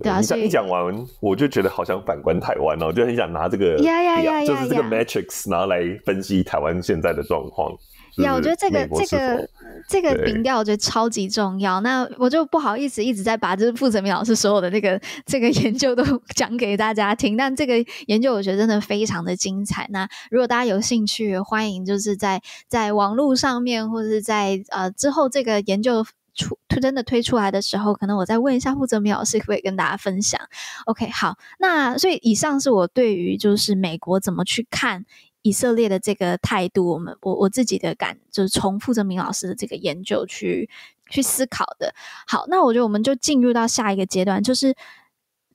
[0.03, 7.75] 对啊，所以一讲完我就觉得好像反观台湾哦，就很想拿这个就是这个 matrix 拿来分析台湾现在的状况。
[8.23, 9.49] 呀，我觉得这个这个
[9.88, 11.80] 这个民调我觉得超级重要。
[11.82, 16.03] 那我就不好意思一直在把就是傅哲明老师所有的那个这个研究都
[16.36, 17.75] 讲给大家听，但这个
[18.08, 19.88] 研究我觉得真的非常的精彩。
[19.91, 26.03] 那如果大家有兴趣，欢迎就是在在网络上面或者是在呃之后这个研究
[26.34, 30.39] 出真的推出来的时候，可能我再问一下傅哲明老师，可不可以跟大家分享
[30.86, 35.06] ？OK，好，那所以以上是我对于就是美国怎么去看。
[35.43, 40.69] 以色列的这个态度，我们我我自己的感就是从傅哲明老师的这个研究去
[41.10, 41.93] 去思考的。
[42.28, 44.76] 好，那我觉得我们就进入到下一个阶段，就是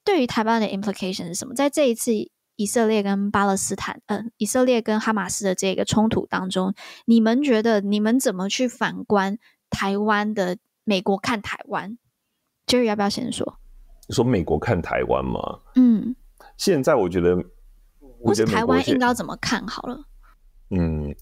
[0.02, 1.54] 对于台湾的 implication 是什么？
[1.54, 2.12] 在这一次
[2.56, 6.72] 以色列跟巴勒斯坦，呃，以色列跟哈马斯的这个冲突当中，
[7.04, 9.36] 你们觉得你们怎么去反观
[9.68, 11.98] 台湾的美国看台湾
[12.66, 13.58] ？Jerry 要不要先说？
[14.08, 15.60] 你说美国看台湾吗？
[15.74, 16.16] 嗯，
[16.56, 17.36] 现在我觉得。
[18.22, 19.98] 或是台湾应该怎么看好了？
[20.70, 21.14] 嗯，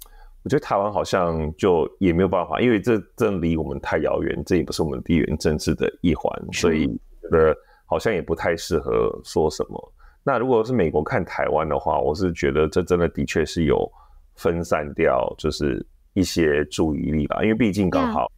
[0.42, 6.86] 我觉得台湾好像就也没有办法，因为这这离我们太遥远，这也不是我们地缘政治的一环，所以
[7.20, 9.92] 觉得好像也不太适合说什么。
[10.22, 13.90] 那如果是美国看台湾的话，我是觉得这真的的确是有
[14.36, 15.84] 分散掉，就是
[16.14, 18.30] 一些注意力吧，因为毕竟刚好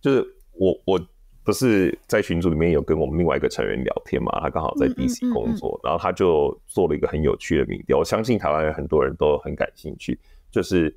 [0.00, 1.00] 就是我我。
[1.46, 4.40] 不是在群组里面有跟我们另外一个成员聊天嘛？
[4.40, 7.98] 他刚好在 DC 工作，嗯嗯嗯嗯，然后他就做了一个很有趣的民调。
[7.98, 10.18] 我相信台湾有很多人都很感兴趣，
[10.50, 10.92] 就是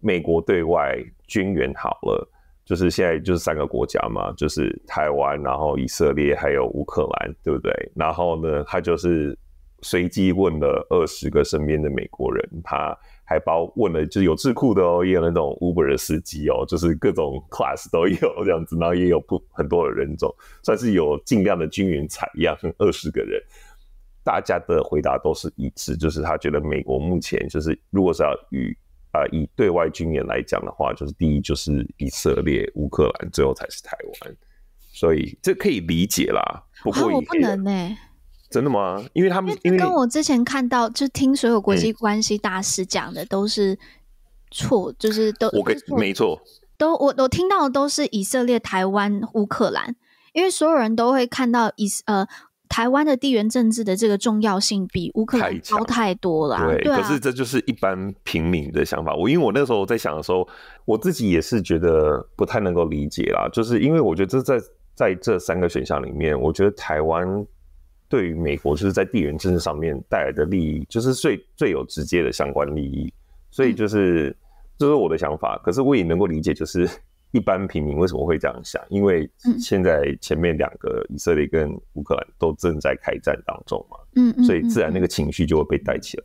[0.00, 2.26] 美国对外军援好了，
[2.64, 7.70] 就是现在就是三个国家嘛，就是台湾，然后以色列还有乌克兰，对不对？
[7.94, 9.38] 然后呢，他就是
[9.82, 12.98] 随机问了二十个身边的美国人，他。
[13.32, 20.30] 还包问了，就是有智库的哦，也有那种 Uber 的司机哦，就是各种 class 都有这样子，然后也有不很多的人种，
[20.62, 23.42] 算是有尽量的均匀采样，二十个人，
[24.22, 28.76] 大家的回答都是一致，就是他觉得美国目前就是如果是要与
[29.12, 34.36] 啊、呃、以对外军演来讲的话，就是第一就是以色列、乌克兰，最后才是台湾，
[34.92, 36.62] 所以这可以理解啦。
[36.82, 37.96] 不过我不能呢、欸。
[38.52, 39.02] 真的吗？
[39.14, 43.76] 因为他们因为跟我之前看到，就听所有国际关系大师讲的都是
[44.50, 46.38] 错，嗯、就是都我跟没错，
[46.76, 49.96] 都我我听到的都是以色列、台湾、乌克兰，
[50.34, 52.26] 因为所有人都会看到以呃
[52.68, 56.58] 台湾的地缘政治的这个重要性比乌克兰高太多了。
[56.58, 59.14] 对，可是这就是一般平民的想法。
[59.14, 60.46] 我因为我那时候在想的时候，
[60.84, 64.60] 我自己也是觉得不太能够理解啦，就是因为我觉得这在
[64.94, 67.46] 在这三个选项里面，我觉得台湾。
[68.12, 73.10] 对于美国，就是在地缘政治上面带来的利益，就是最最有直接的相关利益，
[73.50, 74.36] 所以就是、嗯、
[74.76, 75.58] 这是我的想法。
[75.64, 76.86] 可是我也能够理解，就是
[77.32, 79.26] 一般平民为什么会这样想，因为
[79.58, 86.24] 现在前面两个以色列跟乌克兰都正在开战当中嘛，嗯，所以自然那个情绪就会被带起来。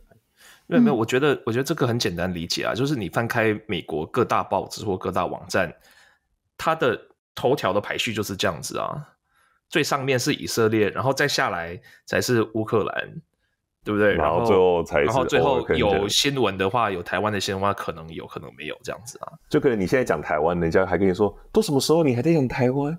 [0.66, 5.74] 没有没有，我觉得我觉得这个很简单理解啊，就是你翻开美国各大报纸或各大网站，
[6.58, 7.00] 它的
[7.34, 9.14] 头条的排序就是这样子啊。
[9.68, 13.12] 最上面是以色列，然后再下来才是乌克兰，
[13.84, 14.14] 对不对？
[14.14, 19.32] 然后最后才是，然后最后有新闻的话，有台湾的新闻的话，可能有可能没有这样子啊。
[19.48, 22.96] 就可能你现在讲台湾，人家还跟你说，都什么时候你还在讲台湾？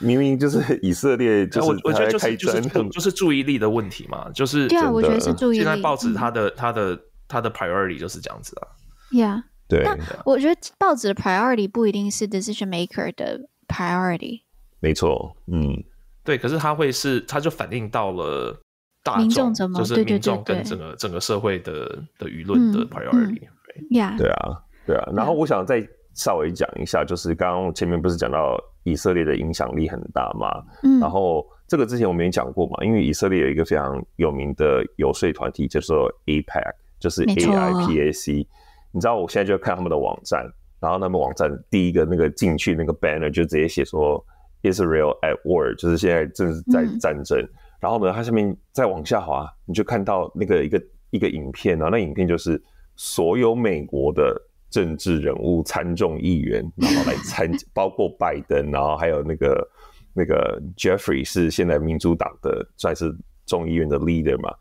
[0.00, 5.62] 明明就是以色列，就是我我觉得就是就是 就是注意力的问题嘛，就是对啊，我觉得是注意力。
[5.62, 6.98] 现在报纸它的它的
[7.28, 8.68] 它的 priority 就是这样子啊。
[9.10, 9.82] Yeah，对。
[9.82, 9.94] 那
[10.24, 14.40] 我觉得报纸的 priority 不一定是 decision maker 的 priority。
[14.80, 15.84] 没错，嗯。
[16.24, 18.56] 对，可是它会是，它就反映到了
[19.02, 23.42] 大众，就是民众跟整个整个社会的的舆论的 priority。
[23.42, 24.18] 嗯嗯、yeah.
[24.18, 25.12] 对啊，对啊。
[25.14, 30.62] 然后我想再稍微讲一下，就是刚刚前面不是讲到以色列的影响力很大吗？
[30.82, 38.46] 嗯，然后这个之前我们也讲过嘛，因为以色列有一个非常有名的游说团体，叫做 AIPAC，就是 AIPAC。
[38.92, 40.44] 你知道我现在就看他们的网站，
[40.78, 44.22] 然后他们网站第一个那个进去那个 banner 就直接写说
[44.62, 47.38] Israel at war，就是现在正是在战争。
[47.40, 47.48] 嗯、
[47.80, 52.62] 然后呢，它下面再往下滑，你就看到那个一个一个影片，然后那影片就是
[52.96, 54.34] 所有美国的
[54.70, 59.68] 政治人物、参众议员，然后来参，包括拜登，然后还有那个
[60.14, 63.14] 那个 Jeffrey 是现在民主党的算是
[63.46, 64.54] 众议院的 leader 嘛，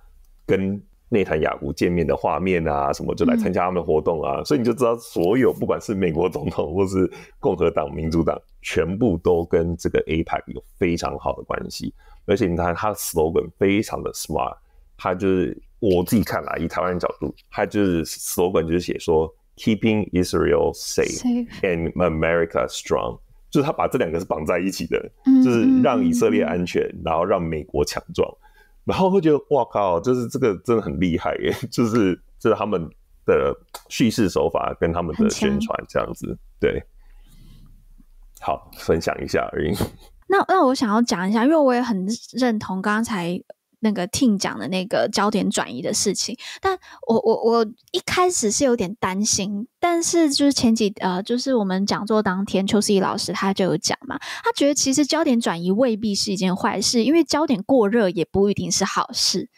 [0.46, 0.82] 跟。
[1.14, 11.94] 内塔尼亚胡见面的画面啊，什么就来参加他们的活动啊，嗯、所以你就知道，所有不管是美国总统或是共和党、民主党，全部都跟这个 AIPAC 有非常好的关系。
[12.26, 14.56] 而且你看他的 slogan 非常的 smart，
[14.98, 23.20] 他就是我自己看来，以台湾人角度，他就是 slogan 就是写说 Keeping Israel safe, safe and America strong，
[23.50, 28.32] 就是他把这两个是绑在一起的，嗯、就是让以色列安全，嗯、然后让美国强壮。
[28.86, 31.54] 然后会觉得哇靠，就是这个真的很厉害耶！
[31.72, 32.90] 就是这是他们
[33.26, 33.56] 的
[33.90, 36.84] 叙事手法跟他们的宣传这样子，对。
[38.40, 39.72] 好，分享一下而已。
[40.28, 43.42] 那那我想要讲一下，因为我也很认同刚才。
[43.82, 59.50] 那个听讲的那个焦点转移的事情，但我我我一开始是有点担心，但是就是前几呃，就是我们讲座当天，邱思怡老师他就有讲嘛，他觉得其实焦点转移未必是一件坏事，因为焦点过热也不一定是好事。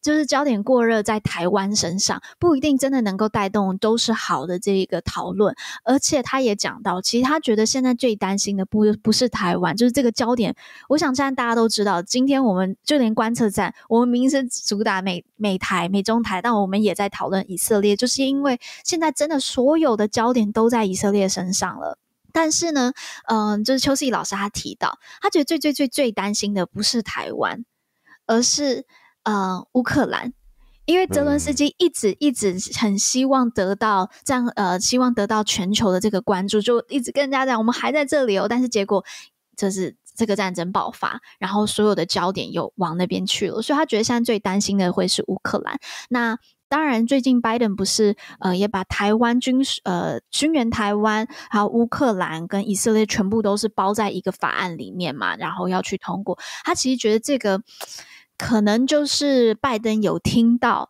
[0.00, 5.54] 就是焦点过热在台湾身上，不一定真的能够带动都是好的这一个讨论。
[5.84, 10.54] 而且他也讲到，其实他觉得现在最担心的不不是台湾，就是这个焦点。
[10.88, 21.98] 我想现在大家都知道，今天我们就连观测站，我们明明是主打美美台、美中台，但我们也在讨论以色列，就是因为现在真的所有的焦点都在以色列身上了。
[22.32, 22.92] 但是呢，
[23.26, 27.64] 嗯、就是邱思怡老师他提到，他觉得最最最最担心的不是台湾，
[28.26, 28.86] 而是。
[29.24, 30.32] 呃，乌克兰，
[30.86, 38.46] 因为泽伦斯基一直一直很希望得到这样呃，希望得到全球的这个关注，就一直跟大家讲，我们还在这里哦。
[38.48, 39.04] 但是结果
[39.54, 45.78] 就是这个战争爆发，然后所有的焦点又往那边去了，所以他觉得现在最担心的会是乌克兰。
[46.08, 46.38] 那
[46.70, 56.38] 当然，最近拜登不是呃也把台湾军呃军援台湾，还有乌克兰跟以色列全部都是包在一个法案里面嘛，然后要去通过。
[56.64, 57.60] 他其实觉得这个。
[58.38, 60.88] 可能就是拜登有听到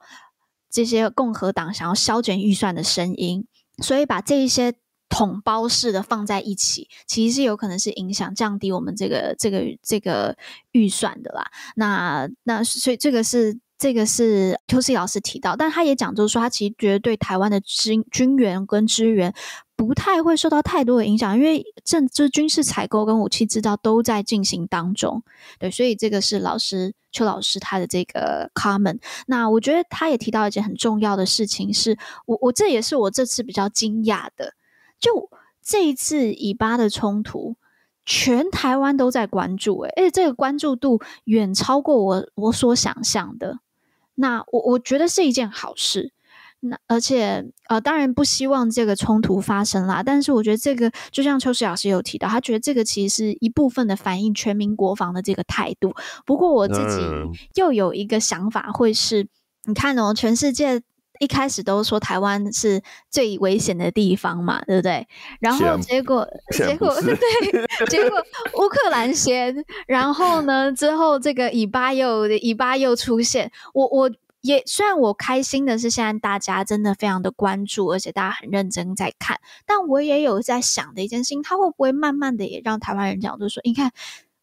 [0.70, 3.46] 这些共和党想要削减预算的声音，
[3.82, 4.74] 所以把这一些
[5.08, 10.36] 统包式的放在一起，其实是有可能是影响降低我们这个这个这个
[10.72, 11.50] 预算的啦。
[11.74, 13.58] 那那所以这个是。
[13.78, 19.32] 这个是邱思老师提到，但他也讲，就是说他其实觉得对台湾的军军援跟支援
[19.76, 25.22] 不太会受到太多的影响，因为政治军事采购跟武器制造都在进行当中。
[25.60, 28.98] 对，所以这个是老师邱老师他的这个 comment。
[29.28, 34.54] 那我觉得他也提到一件很重要的事情是，是我我这也是我这次比较惊讶的，
[34.98, 35.30] 就
[35.62, 37.54] 这一次以巴的冲突。
[38.10, 43.58] 全台湾都在关注，诶，而且这个关注度远超过我我所想象的。
[44.20, 46.10] 那我我觉得是一件好事，
[46.58, 50.02] 那而且呃，当然不希望这个冲突发生啦。
[50.02, 55.94] 但是我觉得这个就像邱石老师有提到，他觉得这个其实是一部分的反映全民国防的这个态度。
[56.26, 57.00] 不过我自己
[57.54, 59.28] 又有一个想法，会是、嗯、
[59.66, 60.82] 你看哦，全世界
[61.18, 65.06] 一开始都说台湾是最危险的地方嘛，对不对？
[65.40, 68.18] 然后结果结果 对，结果
[68.54, 83.90] 乌克兰先，然后呢之后这个以巴又以巴又出现，我我也虽然我开心的是现在大家真的非常的关注，而且大家很认真在看，但我也有在想的一件事情，他会不会慢慢的也让台湾人讲，就是说，你看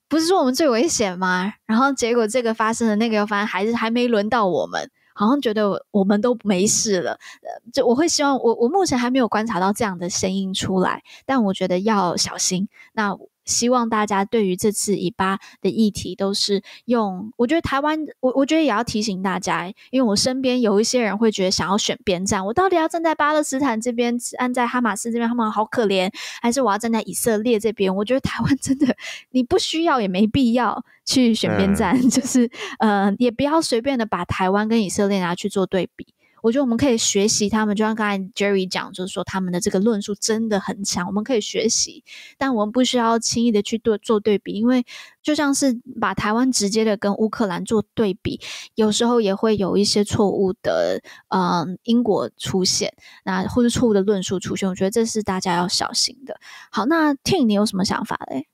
[0.08, 1.54] 不是说我们最危险吗？
[1.66, 4.92] 然后结果这个发生的那个又发生，还是还没轮到我们。
[5.15, 12.70] 好像觉得我们都没事了，呃，就我会希望我我目前还没有观察到这样的声音出来，但我觉得要小心。
[12.93, 13.18] 那。
[13.46, 27.96] 希望大家对于这次以巴的议题都是用，我觉得台湾，我我觉得也要提醒大家，因为我身边有一些人会觉得想要选边站，我到底要站在巴勒斯坦这边，站在哈马斯这边，他们好可怜，还是我要站在以色列这边？
[27.96, 28.96] 我觉得台湾真的，
[29.30, 36.08] 你不需要也没必要去选边站，嗯、 就是呃，也不要随便的把台湾跟以色列拿去做对比。
[36.46, 42.04] 我觉得我们可以学习他们，就像刚才 Jerry 讲，就是说他们的这个论述真的很强，我们可以学习，
[42.38, 44.86] 但我们不需要轻易的去做做对比，因为
[45.24, 48.39] 就像是把台湾直接的跟乌克兰做对比，
[48.76, 52.93] 有时候也会有一些错误的嗯因果出现，
[53.24, 56.39] 那或者错误的论述出现，我觉得这是大家要小心的。
[56.70, 58.46] 好，那 Ting 你有什么想法嘞？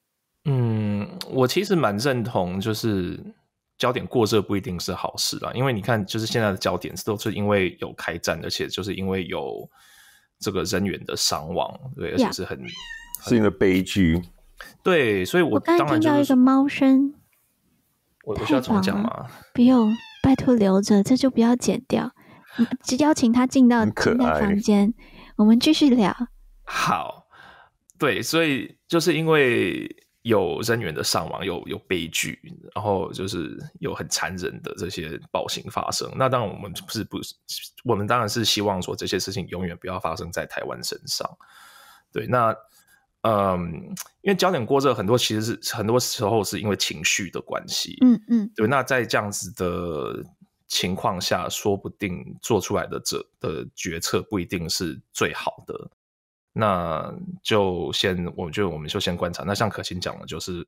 [0.45, 3.19] 嗯，我其实蛮认同，就是
[3.81, 9.67] 焦点过热不一定是好事啦，因为你看，就是现在的焦点都是因为有开战，而且就是因为有
[10.37, 12.63] 这个人员的伤亡，对，而且是很.
[13.23, 14.21] 是因为悲剧，
[14.83, 17.11] 对，所以我当然听到一个猫声，
[18.23, 19.25] 我我需要怎么讲吗？
[19.55, 22.11] 不用，拜托留着，这就不要剪掉，
[22.83, 24.93] 只邀请他进到进到房间，
[25.37, 26.15] 我们继续聊。
[26.63, 27.25] 好，
[27.97, 29.95] 对，所以就是因为。
[30.23, 32.39] 有人员的伤亡，有有悲剧，
[32.75, 36.11] 然后就是有很残忍的这些暴行发生。
[36.15, 37.33] 那当然，我们不是不是，
[37.83, 41.27] 我们当然是希望说这些事情永远不要发生在台湾身上。
[42.11, 42.55] 对，那
[43.21, 43.71] 嗯，
[44.21, 47.97] 因为焦点过热，很多其实是很多时候是因为情绪的关系。
[48.01, 48.67] 嗯嗯，对。
[48.67, 50.23] 那在这样子的
[50.67, 55.89] 情况下，说不定做出来的这的决策不一定是最好的。
[56.53, 59.43] 那就先，我觉得我们就先观察。
[59.43, 60.67] 那像可心讲的，就是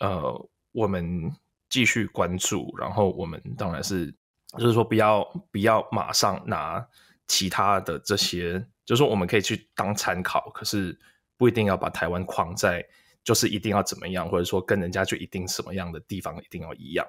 [0.00, 1.30] 呃，我们
[1.68, 4.10] 继续关注，然后我们当然是，
[4.56, 6.82] 就是说不要不要马上拿
[7.26, 10.98] 其他的这些，就是说我们可以去当参考，可是
[11.36, 12.82] 不一定要把台湾框在，
[13.22, 17.06] 就是一定要怎么样，或者说跟人家就一定什么样的地方一定要一样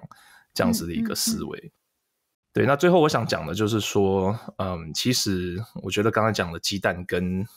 [0.53, 1.57] 这样子的一个思维。
[1.57, 1.72] 嗯嗯嗯
[2.51, 7.47] 对，那最后我想讲的就是说，嗯，其实我觉得刚才讲的鸡蛋跟。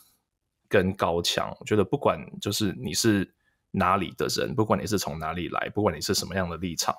[0.73, 3.31] 跟高墙，我觉得不管就是你是
[3.73, 6.95] 哪里的人，不管你是从哪里来，不管你是什么样的立场，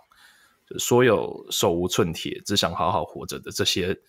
[0.67, 3.99] 就所有手无寸铁、只想好好活着的这些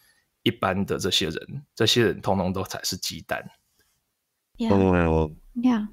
[0.42, 3.42] 一般的这些人，这些人通通都才是鸡蛋。
[4.58, 5.32] Yeah.
[5.54, 5.88] Yeah.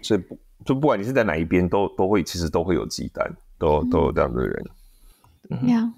[0.00, 4.70] 所以不就不管你是在哪一边，都都会其实都会有鸡蛋，都都有这样的人。
[5.48, 5.92] Yeah.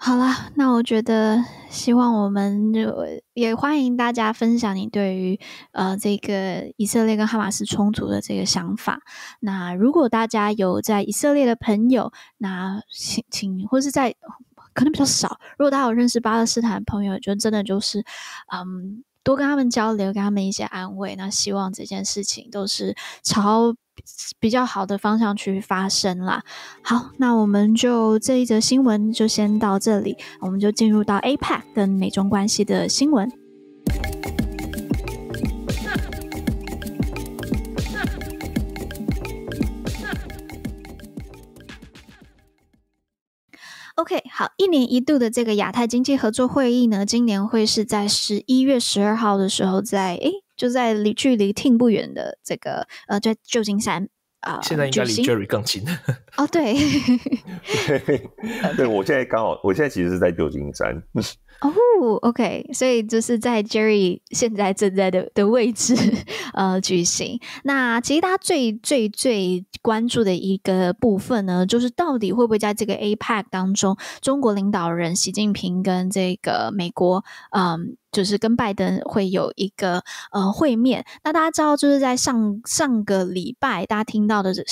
[0.00, 2.94] 好了，那我觉得，希望我们就
[3.34, 5.40] 也欢迎大家分享你对于
[5.72, 9.00] 呃这个以色列跟哈马斯冲突的这个想法。
[9.40, 14.14] 那如果大家有在以色列的朋友，那请请或是在
[14.72, 18.04] 可能比较少，如果大家有认识巴勒斯坦朋友，就真的就是
[18.54, 19.02] 嗯。
[19.28, 21.14] 多跟他们交流，给他们一些安慰。
[21.14, 23.74] 那希望这件事情都是朝
[24.40, 26.42] 比较好的方向去发生啦。
[26.82, 33.30] 好，那我们就这一则新闻就先到这里，我们就进入到 APEC 跟美中关系的新闻。
[43.98, 55.82] OK，好，一年一度的这个亚太经济合作会议呢，今年会是在十一月十二号的时候在，在诶就在离距离 Ting 不远的这个呃，在旧金山啊，呃、现在应该离 Jerry 更近
[56.38, 56.76] 哦，对，
[58.76, 61.02] 对，我现在刚好，我现在其实是在旧金山。
[61.60, 61.70] 哦、
[62.22, 65.94] ，OK，所以就是在 Jerry 现在正在的的位置，
[66.54, 67.40] 呃，举行。
[67.64, 77.96] 那其实大家最最最关注的一个部分呢，就是到底会不会在这个 APEC 当中，中国领导人习近平跟这个美国，嗯。
[78.18, 80.02] 就是跟拜登会有一个
[80.32, 84.64] 呃会面，那大家知道就是在上上个礼拜，大家听到的是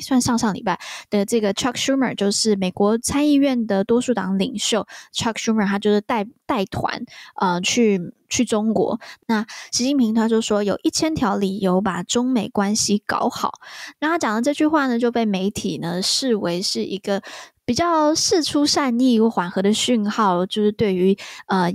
[0.00, 0.80] 算上上礼拜
[1.10, 7.04] 的这个 Chuck Schumer，就是美国参议院的多数党领袖 Chuck Schumer，他就是带带团
[7.38, 8.00] 呃去
[8.30, 8.98] 去中国。
[9.26, 13.52] 那习近平他就说有一千条理由把中美关系搞好，
[14.00, 17.22] 那他讲的这句话呢，就被媒体呢视为是一个
[17.66, 21.14] 比较事出善意或缓和的讯号，就是对于
[21.48, 21.70] 呃。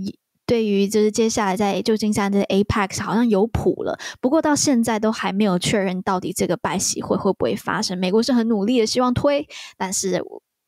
[0.49, 7.99] 对于就是接下来在旧金山的 APEC 好像有谱了，不过到现在都还没有确认到底这个拜习会会不会发生。
[7.99, 9.47] 美国是很努力的希望推，
[9.77, 10.23] 但是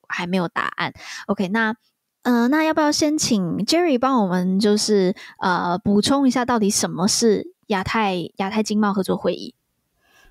[0.07, 0.93] 还没有答案。
[1.25, 1.73] OK，那
[2.21, 9.55] 呃，那要不要先请 Jerry 帮我们就是呃补充一下，到底什么是亚太亚太经贸合作会议？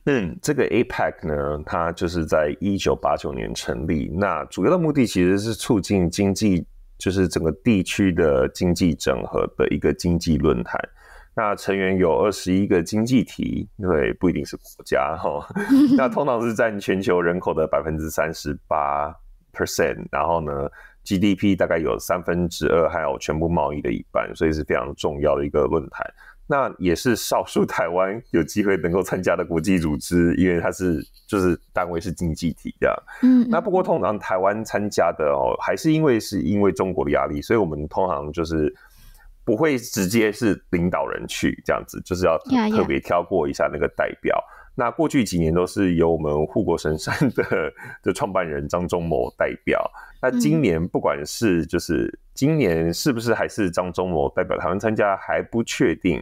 [0.05, 6.65] 嗯，这个 APEC 呢，它就是在一九八九年成立，那主要的目的其实是促进经济。
[7.01, 10.79] 就是整个地区的经济整合的一个经济论坛，
[11.35, 15.45] 那成员有二十一个经济体，对，不一定是国家哈。
[15.97, 19.13] 那通常是占全球人口的百分之三十八
[19.53, 20.69] percent，然后呢
[21.05, 26.07] ，GDP 大概有三分之二，还有全部贸易的一半，所以是非常重要的一个论坛。
[26.51, 32.97] 那也是少数台湾有机会能够参加的国际组织，因为它是就是单位是经济体这样。
[33.23, 38.75] 嗯，那不过通常台湾参加的哦，还是因为是因为中国的压力，所以我们通常就是
[39.45, 42.37] 不会直接是领导人去这样子，就是要
[42.77, 44.37] 特别挑过一下那个代表。
[44.37, 44.61] Yeah, yeah.
[44.75, 47.73] 那过去几年都是由我们护国神山的
[48.03, 49.89] 的创办人张忠谋代表。
[50.21, 56.21] 那今年不管是就是今年是不是还是张忠谋代表台湾参加还不确定。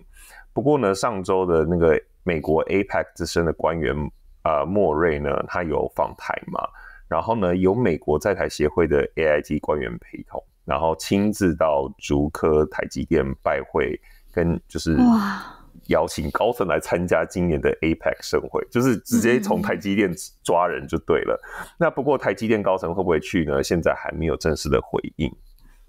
[0.52, 3.94] 不过呢，上周的那个美国 APEC 资深的官员
[4.42, 6.60] 啊、呃、莫瑞呢，他有访台嘛，
[7.08, 14.00] 然后呢有美国在台协会的 AIG 官员陪同，然后亲自到竹科台积电拜会，
[14.32, 15.54] 跟就是哇。
[15.88, 20.12] 邀请高层来参加今年的 APEC 盛会，就是直接从台积电
[20.44, 21.40] 抓人就对了。
[21.62, 23.62] 嗯、那不过台积电高层会不会去呢？
[23.62, 25.34] 现在还没有正式的回应。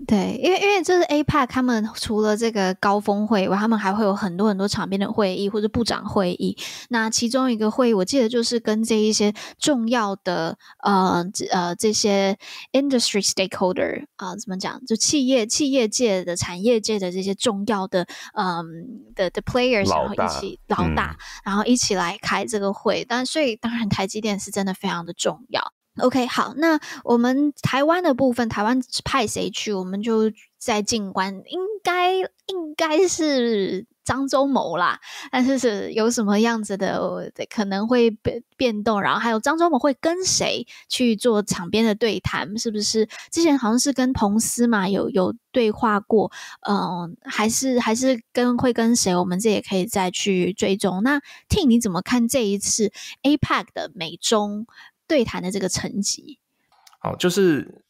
[0.08, 6.58] 对，因为因为这是 APEC，他们除了这个高峰会以外，他们还会有很多很多场边的会议或者部长会议。
[6.90, 12.38] 那其中一个会议，我记得就是跟这一些重要的呃呃这些
[12.72, 14.84] industry stakeholder 啊、呃，怎么讲？
[14.86, 18.66] 就企业企业界的产业界的这些重要的嗯
[19.16, 23.06] 的的 players，然后一起老大，嗯、然后一起来开这个会。
[23.08, 25.74] 但所以当然，台积电是真的非常的重要。
[25.98, 43.06] OK，好，那我们台湾的部分，台湾派谁去，我们就在静观，应该应该是张忠谋啦，但是是有什么样子的可能会变变动，然后还有张忠谋会跟谁去做场边的对谈，是不是？
[43.30, 46.32] 之前好像是跟彭斯嘛，有有对话过，
[46.62, 49.14] 嗯、呃，还是还是跟会跟谁？
[49.14, 51.04] 我们这也可以再去追踪。
[51.04, 51.20] 那
[51.50, 54.66] T，你怎么看这一次 APEC 的美中？
[55.10, 56.40] 对谈的这个层级，
[57.00, 57.84] 好，就是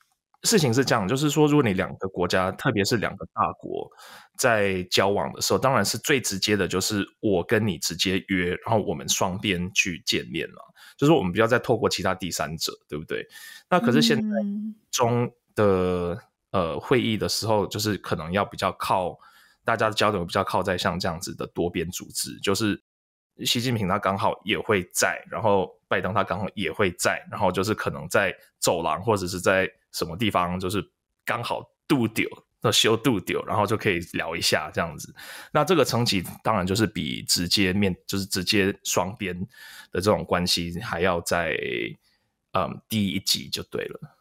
[0.44, 3.92] 事情是这样，就是说，如果你两个国家，特别是两个大国
[4.38, 13.28] 在交往的时候，当然是最直接的，就是我跟你直接约，然后我们双边去见面了，就是我们不要再透过其他第三者，对不对？
[13.70, 14.38] 那可是现在
[14.90, 16.14] 中的、
[16.52, 19.20] 嗯、呃会议的时候，就是可能要比较靠
[19.66, 22.82] 大家的交流，比较靠在像这样子的多边组织，就是。
[23.46, 30.88] 习近平他刚好也会在，然后拜登他刚好也会在，然后就是可能在走廊或者是在什么地方，就是
[31.26, 32.30] 刚好度丢，
[32.62, 35.14] 那修度丢，然后就可以聊一下这样子。
[35.52, 39.40] 那这个层级当然就是比直接面，就是直接双边
[39.92, 41.58] 的这种关系还要再
[42.54, 44.18] 嗯低一级就对了，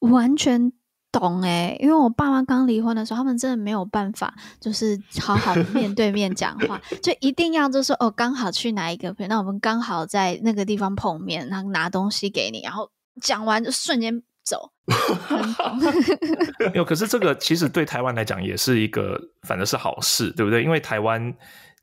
[0.00, 0.72] 完全。
[1.12, 12.90] 懂诶，因为我爸妈刚离婚的时候，他们真的没有办法，就是好好面对面讲话，就一定要就是哦，刚好去哪一个，那我们刚好在那个地方碰面，然后拿东西给你，然后
[13.20, 14.70] 讲完就瞬间走。
[16.72, 20.62] 没有，可是这个其实对台湾来讲也是一个，反正是好事，对不对？
[20.62, 21.34] 因为台湾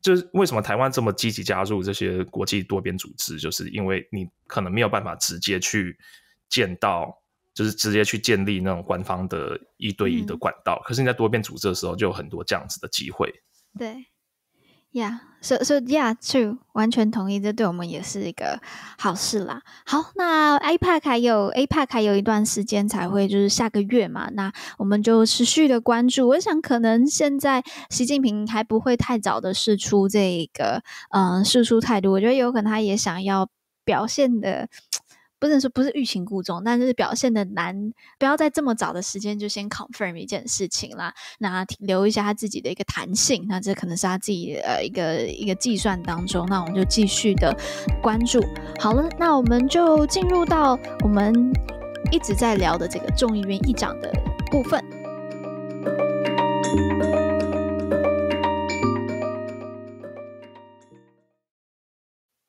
[0.01, 5.97] 就是为什么台湾这么积极加入这些国际多边组织，就是因为你可能没有办法直接去
[6.47, 7.13] 见到。
[7.57, 13.33] 就是直接去建立那种官方的一对一的管道，嗯、可是你在多边组织的时候，就有很多这样子的机会。
[13.79, 14.05] 对
[14.93, 18.61] ，Yeah，so so yeah，true，完全同意，这对我们也是一个
[18.99, 19.63] 好事啦。
[19.87, 26.27] 好，那 APEC 还有 APEC 还有一段时间才会，就是下个月嘛，那我们就持续的关注。
[26.27, 32.11] 我想可能现在习近平还不会太早的试出这个，嗯，试出态度。
[32.11, 33.49] 我觉得有可能他也想要
[33.83, 34.69] 表现的。
[35.39, 47.55] 不能说不是欲擒故纵，但是表现的难，不要在这么早的时间就先 confirm 一件事情啦，那留一下他自己的一个弹性，那这可能是他自己呃一个一个计算当中，那我们就继续的
[48.01, 48.41] 关注。
[48.79, 51.33] 好了，那我们就进入到我们
[52.11, 54.11] 一直在聊的这个众议院议长的
[54.49, 54.83] 部分。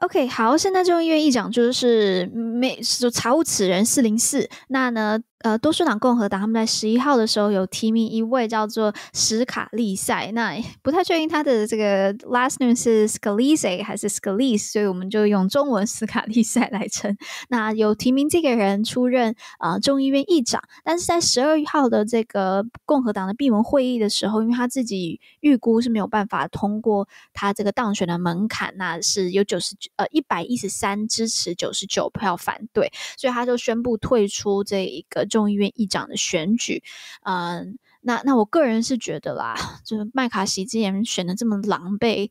[0.08, 5.20] OK，好，现在众议院一长就是没就财务此人四零四，那呢？
[5.40, 17.16] 呃，多数党共和党他们在十一号的时候有提名一位叫做史卡利塞，那不太确定他的这个 last name 是 Scalise 还是 Scalise，所以我们就用中文 史卡利塞来称。
[17.50, 35.27] 那有提名这个人出任啊、呃、众议院议长，但是在十二号的这个共和党的闭门会议的时候，因为他自己预估是没有办法通过他这个当选的门槛，那是有九十九呃一百一十三支持九十九票反对，所以他就宣布退出这一个。
[35.28, 36.82] 众议院议长的选举，
[37.22, 39.54] 嗯，那那我个人是觉得啦，
[39.86, 42.30] 就是麦卡锡之前选的这么狼狈，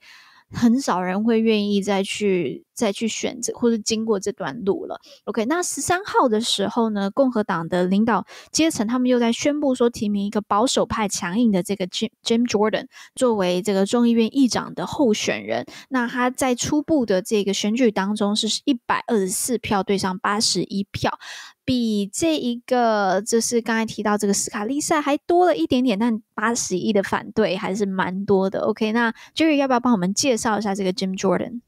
[0.52, 5.01] 很少人会愿意再去再去选择或者经过这段路了。
[5.25, 15.65] OK，那十三号的时候呢，共和党的领导阶层他们又在宣布说提名一个保守派强硬的这个 Jim Jim Jordan 作为这个众议院议长的候选人。
[15.89, 21.17] 那他在初步的这个选举当中是一百二十四票对上八十一票，
[21.65, 28.59] 比这一个就是刚才提到这个斯卡利萨还多了一点点，但八十一的反对还是蛮多的。
[28.59, 31.61] OK，那 Jerry 要不要帮我们介绍一下这个 Jim Jordan？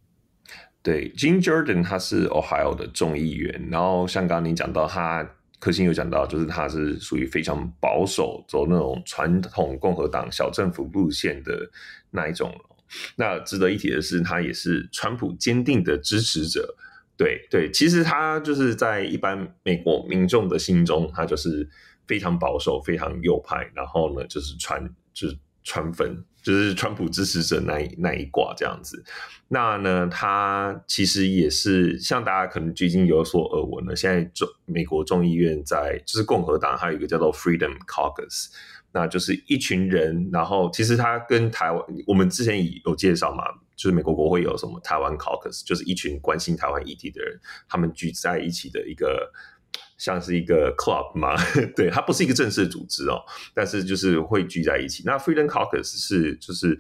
[0.82, 11.70] 对，Jim Jordan 他是 Ohio 的众议员，然后像刚刚您讲到，他可心有讲到，就是他是属于非常保守，走那种传统共和党小政府路线的
[12.12, 12.54] 那一种。
[13.18, 16.76] 那值得一提的是，他也是川普坚定的支持者。
[17.18, 21.70] 对对，其实他就是在一般美国民众的心中，他就是
[22.08, 25.38] 非常保守、非常右派，然后呢，就是川就是
[25.70, 26.26] 川粉。
[26.42, 29.04] 就是川普支持者那一那一挂这样子，
[29.50, 33.94] 那呢，他其实也是像大家可能最近有所耳闻了。
[33.94, 38.48] 现在中美国众议院在就是共和党还有一个叫做 Freedom Caucus，
[38.94, 43.44] 那就是一群人，然后其实他跟台湾我们之前有介绍嘛，
[43.76, 49.30] 就是美国国会有什么台湾 Caucus，就是一群关心台湾议题的人，他们聚在一起的一个。
[49.98, 51.36] 像是一个 club 嘛，
[51.76, 53.22] 对，它不是一个正式的组织哦，
[53.54, 55.04] 但是就是会聚在一起。
[55.06, 56.80] 那 Freedom Caucus 是就是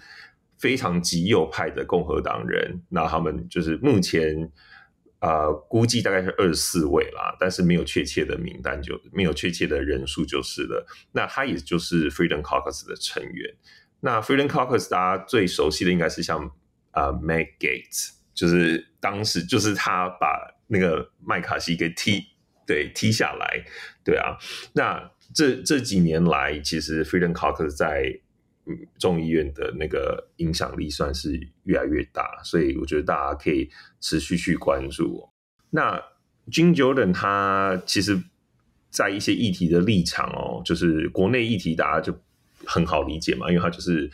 [0.57, 4.49] 非常极右派的共和党人，那他们就是目前
[5.19, 10.85] 呃估计大概是二十四位啦，但是没有确切的名单就，就没有确切的人数就是了。
[11.11, 13.53] 那他也就是 Freedom Caucus 的成员。
[13.99, 16.39] 那 Freedom Caucus 大家最熟悉的应该是像
[16.91, 22.23] 啊、呃、Matt Gates，就是当时就是他把那个麦卡锡给踢。
[22.69, 23.65] 对，踢下来，
[24.05, 24.37] 对啊，
[24.73, 28.19] 那这这几年来，其实 Freedom Caucus 在
[28.99, 33.67] 众议院的那个影响力算是越来越大，所以我觉得大家可以
[33.99, 35.27] 持续去关注。
[35.71, 35.99] 那
[36.51, 38.21] Jim Jordan 他其实，
[38.91, 42.15] 在一些议题的立场哦，就是国内议题大家就
[42.65, 44.07] 很好理解嘛，因为他就是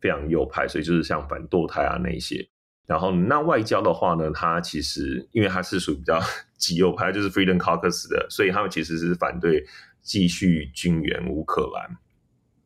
[0.00, 2.44] 非常右派，所以就是像反堕胎啊那些。
[2.88, 6.20] 然后那外交的话呢，他其实因为他是属于比较
[6.60, 9.66] 极右派，就是 Freedom Caucus 的，所以他们其实是反对
[10.02, 11.96] 继续军援乌克兰。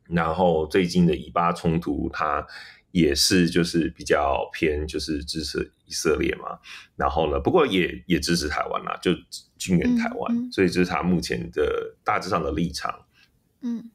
[0.07, 2.45] 然后最近的以巴冲突，他
[2.91, 6.59] 也是就是比较偏就是支持以色列嘛。
[6.95, 9.11] 然后呢，不过也也支持台湾啦，就
[9.57, 10.35] 军援台湾。
[10.35, 10.51] 嗯嗯。
[10.51, 13.05] 所以这是他目前的大致上的立场。
[13.61, 13.89] 嗯。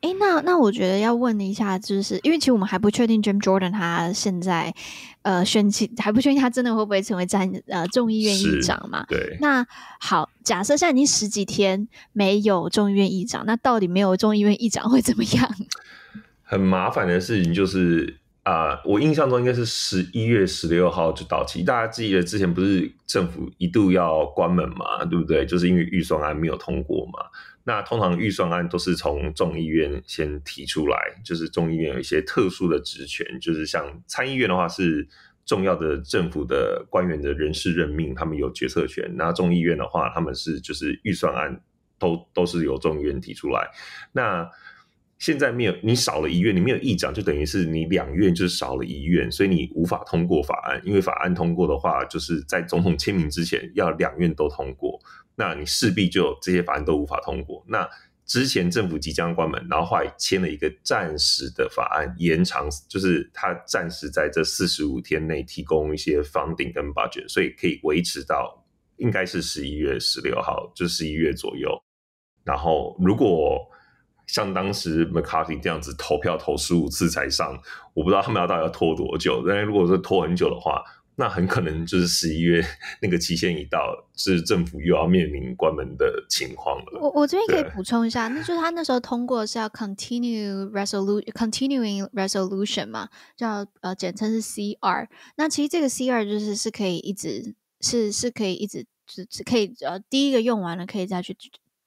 [0.00, 4.74] 哎，那那我觉得要问一下，就是因为其实我们还不确定 Jim Jordan 他现在
[5.22, 9.04] 呃选起还不确定他真的会不会成为在呃众议院议长嘛？
[9.08, 9.36] 对。
[9.40, 9.66] 那
[10.00, 15.54] 好，假设现在已经十几天没有众议院议长，那到底没有众议院议长会怎么样？
[16.42, 21.62] 很麻烦的事情就是啊、呃，我印象中应该是十一月十六号就到期。
[21.62, 25.04] 大家记得之前不是政府一度要关门嘛？
[25.04, 25.44] 对不对？
[25.44, 27.20] 就是因为预算案没有通过嘛。
[27.70, 35.06] 那通常预算案都是从众议院先提出来，就是众议院有一些特殊的职权，就是像参议院的话是
[35.46, 39.08] 重要的政府的官员的人事任命，他们有决策权。
[39.14, 41.60] 那众议院的话，他们是就是预算案
[41.96, 43.70] 都都是由众议院提出来。
[44.10, 44.50] 那
[45.18, 50.82] 现在没有你少了一院，你没有议长，就等于是你两院就少了一院，所以你无法通过法案。
[50.84, 54.98] 因为法案通过的话，就是在总统签名之前要两院都通过。
[55.40, 57.64] 那你势必就这些法案都无法通过。
[57.66, 57.88] 那
[58.26, 68.62] 之前政府即将关门，然后后来签了一个暂时的法案，延长就是他暂时在这四十五天内提供一些 funding 跟 budget，所以可以维持到
[68.98, 71.70] 应该是十一月十六号，就十一月左右。
[72.44, 73.66] 然后如果
[74.26, 77.58] 像当时 McCarthy 这样子投票投十五次才上，
[77.94, 79.42] 我不知道他们要到底要拖多久。
[79.48, 80.84] 但是如果说拖很久的话，
[81.20, 82.64] 那很可能就是十一月
[83.02, 86.98] 那个期限一到，是政府又要面临关门的情况了。
[86.98, 93.06] 我我这边可以补充一下，那就是他那时候通过是要 continue resolution continuing resolution 嘛，
[93.36, 95.06] 叫呃简称是 CR。
[95.36, 101.36] 那其实这个 CR 就是是可以一直是是可以一直只只可以呃第一个用完了可以再去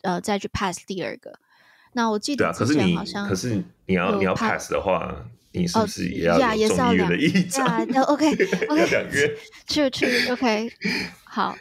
[0.03, 1.33] 呃再去 pass 第二个。
[1.93, 5.25] 那我记得之前好像可是你可是你要你要 pass 的话。
[5.53, 6.37] 你是不是也要
[6.67, 7.65] 众议院的议长？
[7.67, 8.31] 哦、yeah, OK
[8.67, 9.31] OK，两院
[9.67, 10.71] 去去 OK，
[11.23, 11.55] 好，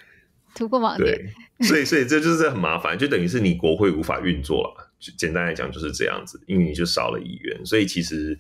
[0.54, 1.14] 突破盲点。
[1.58, 4.90] 对，所以所以这就是很麻烦，就等于是你国会无法运作了。
[5.18, 8.38] 简单来讲就是这样子，因为你就少了议员，所以其实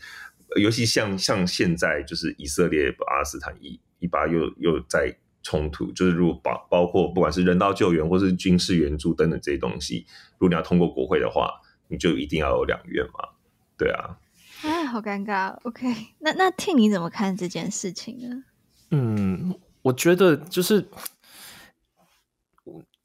[0.56, 10.06] 尤其像像现在就是以色列巴勒斯坦以以巴又又在冲突，就是如果包包括不管是人道救援或是军事援助等等这些东西，
[10.38, 11.50] 如果你要通过国会的话，
[11.88, 13.28] 你就一定要有两院嘛，
[13.76, 14.16] 对啊。
[14.62, 15.56] 哎，好尴尬。
[15.62, 18.44] OK，那那听你怎么看这件事情呢？
[18.90, 20.88] 嗯，我觉得就是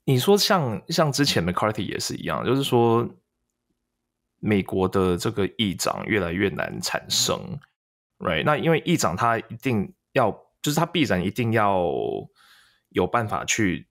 [0.06, 3.10] 你说像像之前 McCarthy 也是一样，就是说
[4.40, 7.40] 美国的这个议长越来越难产生
[8.20, 8.44] ，right？
[8.44, 10.32] 那因为议长他一定要，
[10.62, 11.90] 就是他必然一定要
[12.90, 13.88] 有办法去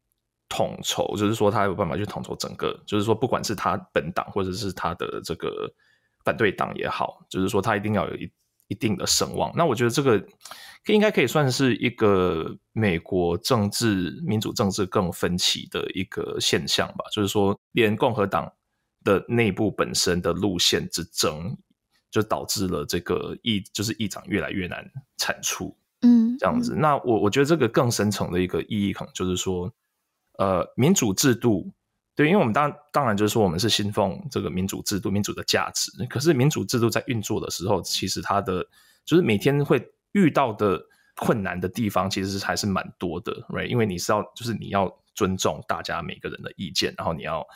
[0.48, 5.72] 统筹，就是说他有办法去统筹整个，就是说不管是他本党或者是他的这个
[6.26, 8.30] 反对党也好，就是说他一定要有一
[8.68, 9.50] 一定的声望。
[9.56, 10.22] 那我觉得这个。
[10.92, 18.52] 应该可以算是一个美国政治民主政治更分歧的一个现象吧，就是说，连共和党
[19.02, 21.56] 的内部本身的路线之争，
[22.08, 26.76] 就导致了这个议就是议长越来越难产出，嗯，这样子。
[26.76, 29.68] 那我我觉得这个更深层的一个意义，可能就是说，
[30.38, 31.72] 呃，民主制度，
[32.16, 35.92] 对，因为我们当当然就是说，我们是信奉这个民主制度、民主的价值。
[36.06, 38.66] 可是民主制度在运作的时候，其实它的
[39.04, 39.88] 就是每天会。
[40.12, 40.82] 遇到的
[41.14, 43.66] 困难的地方其实还是蛮多的，right？
[43.66, 47.46] 因为你是要，就是你要尊重大家每个人的意见，然后你要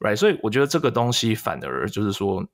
[0.00, 0.16] ，right？
[0.16, 2.44] 所以我觉得这个东西反而就是说，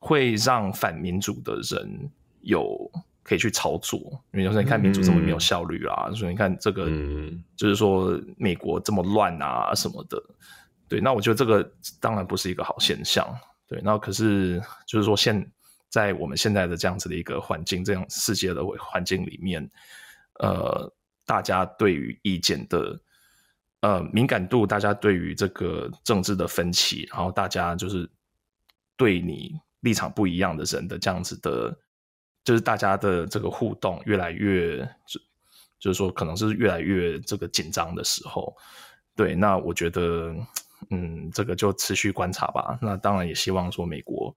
[0.00, 2.10] 会让反民主的人
[2.42, 2.90] 有
[3.22, 3.98] 可以去操作。
[4.32, 6.86] 因为有时候你看民主这么没有效率啊，所以你看这个，
[7.56, 10.22] 就是说美国这么乱啊什么的，
[10.88, 11.00] 对。
[11.00, 13.26] 那我觉得这个当然不是一个好现象，
[13.66, 13.80] 对。
[13.82, 15.50] 那可是就是说现
[15.88, 19.70] 在我们现在的这样子的一个环境，这样世界的环境里面，
[20.40, 20.90] 呃，
[21.26, 22.98] 大家对于意见的
[23.80, 28.08] 呃敏感度，大家对于这个政治的分歧，然后大家就是
[28.96, 31.76] 对你立场不一样的人的这样子的，
[32.44, 35.20] 就是大家的这个互动越来越，就
[35.78, 38.54] 就是说可能是越来越这个紧张的时候，
[39.16, 40.34] 对，那我觉得，
[40.90, 42.78] 嗯，这个就持续观察吧。
[42.82, 44.34] 那当然也希望说美国。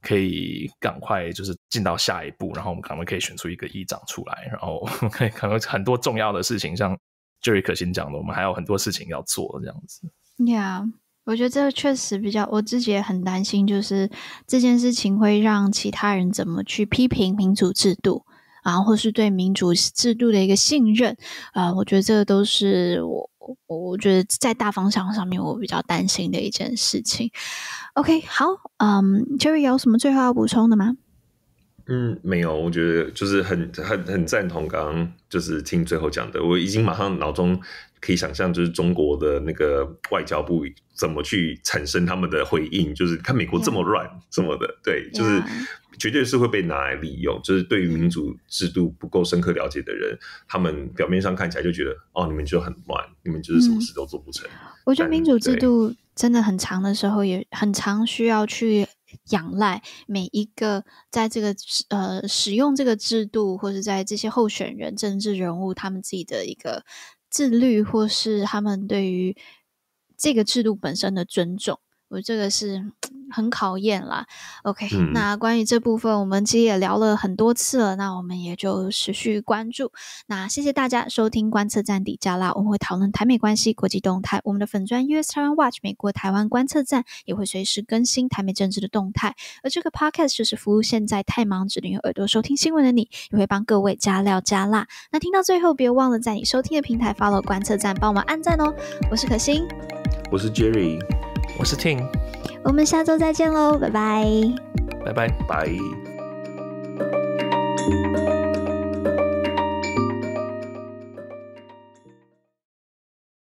[0.00, 6.96] 可以赶快就是进到下一步，然后我们可能可以选出一个议长出来，然后可以可能很多重要的事情，像
[7.42, 10.08] Jerry 可欣讲的，我们还有很多事情要做，这样子。
[10.36, 10.88] Yeah，
[11.28, 14.08] 我觉得这个确实比较，我自己也很担心，就是
[14.46, 18.24] 这件事情会让其他人怎么去批评民主制度，
[18.64, 21.14] 然后或是对民主制度的一个信任
[21.52, 23.30] 啊、我觉得这个都是我。
[23.66, 27.30] 我觉得在大方向上面，我比较担心的一件事情。
[27.94, 28.44] OK，好，
[28.76, 30.94] 嗯，Jerry 有什么最后要补充的吗？
[31.86, 37.58] 嗯，没有，我觉得就是很很很赞同刚刚就是听最后讲的，我已经马上脑中
[38.02, 40.66] 可以想象，就是中国的那个外交部
[40.98, 45.40] 怎么去产生他们的回应，就是看美国这么乱什么的.对，就是。
[45.98, 54.46] 绝对是会被拿来利用，就是对于民主制度不够深刻了解的人，他们表面上看起来就觉得，哦，你们就很乱，你们就是什么事都做不成。
[54.46, 58.86] 嗯、我觉得民主制度真的很长的时候，也很长需要去
[59.30, 61.52] 仰赖每一个在这个
[61.88, 66.84] 呃使用这个制度，或是在这些候选人、政治人物他们自己的一个
[67.28, 69.36] 自律，或是他们对于
[70.18, 71.78] 这个制度本身的尊重。
[72.08, 72.92] 我这个是。
[73.30, 74.26] 很考验啦
[74.62, 79.92] ，OK，嗯，那关于这部分，我们其实也聊了很多次了，那我们也就持续关注。
[80.28, 84.40] 那谢谢大家收听观测站底加啦，我们会讨论台美关系、国际动态。
[84.44, 89.36] 我们的粉砖 US Taiwan Watch 美国台湾观测站也会随时更新台美政治的动态。
[89.62, 94.88] 而这个 Podcast 就是服务现在太忙只能用耳朵收听新闻的你，也会帮各位加料加辣。
[95.12, 98.74] 那听到最后，别忘了在你收听的平台 follow 观测站，帮我们按赞哦。
[99.10, 99.66] 我是可欣，
[100.30, 101.00] 我是 Jerry，
[101.58, 102.06] 我是 Ting。
[102.64, 104.24] 我们下周再见喽，拜拜，
[105.04, 105.68] 拜拜，拜。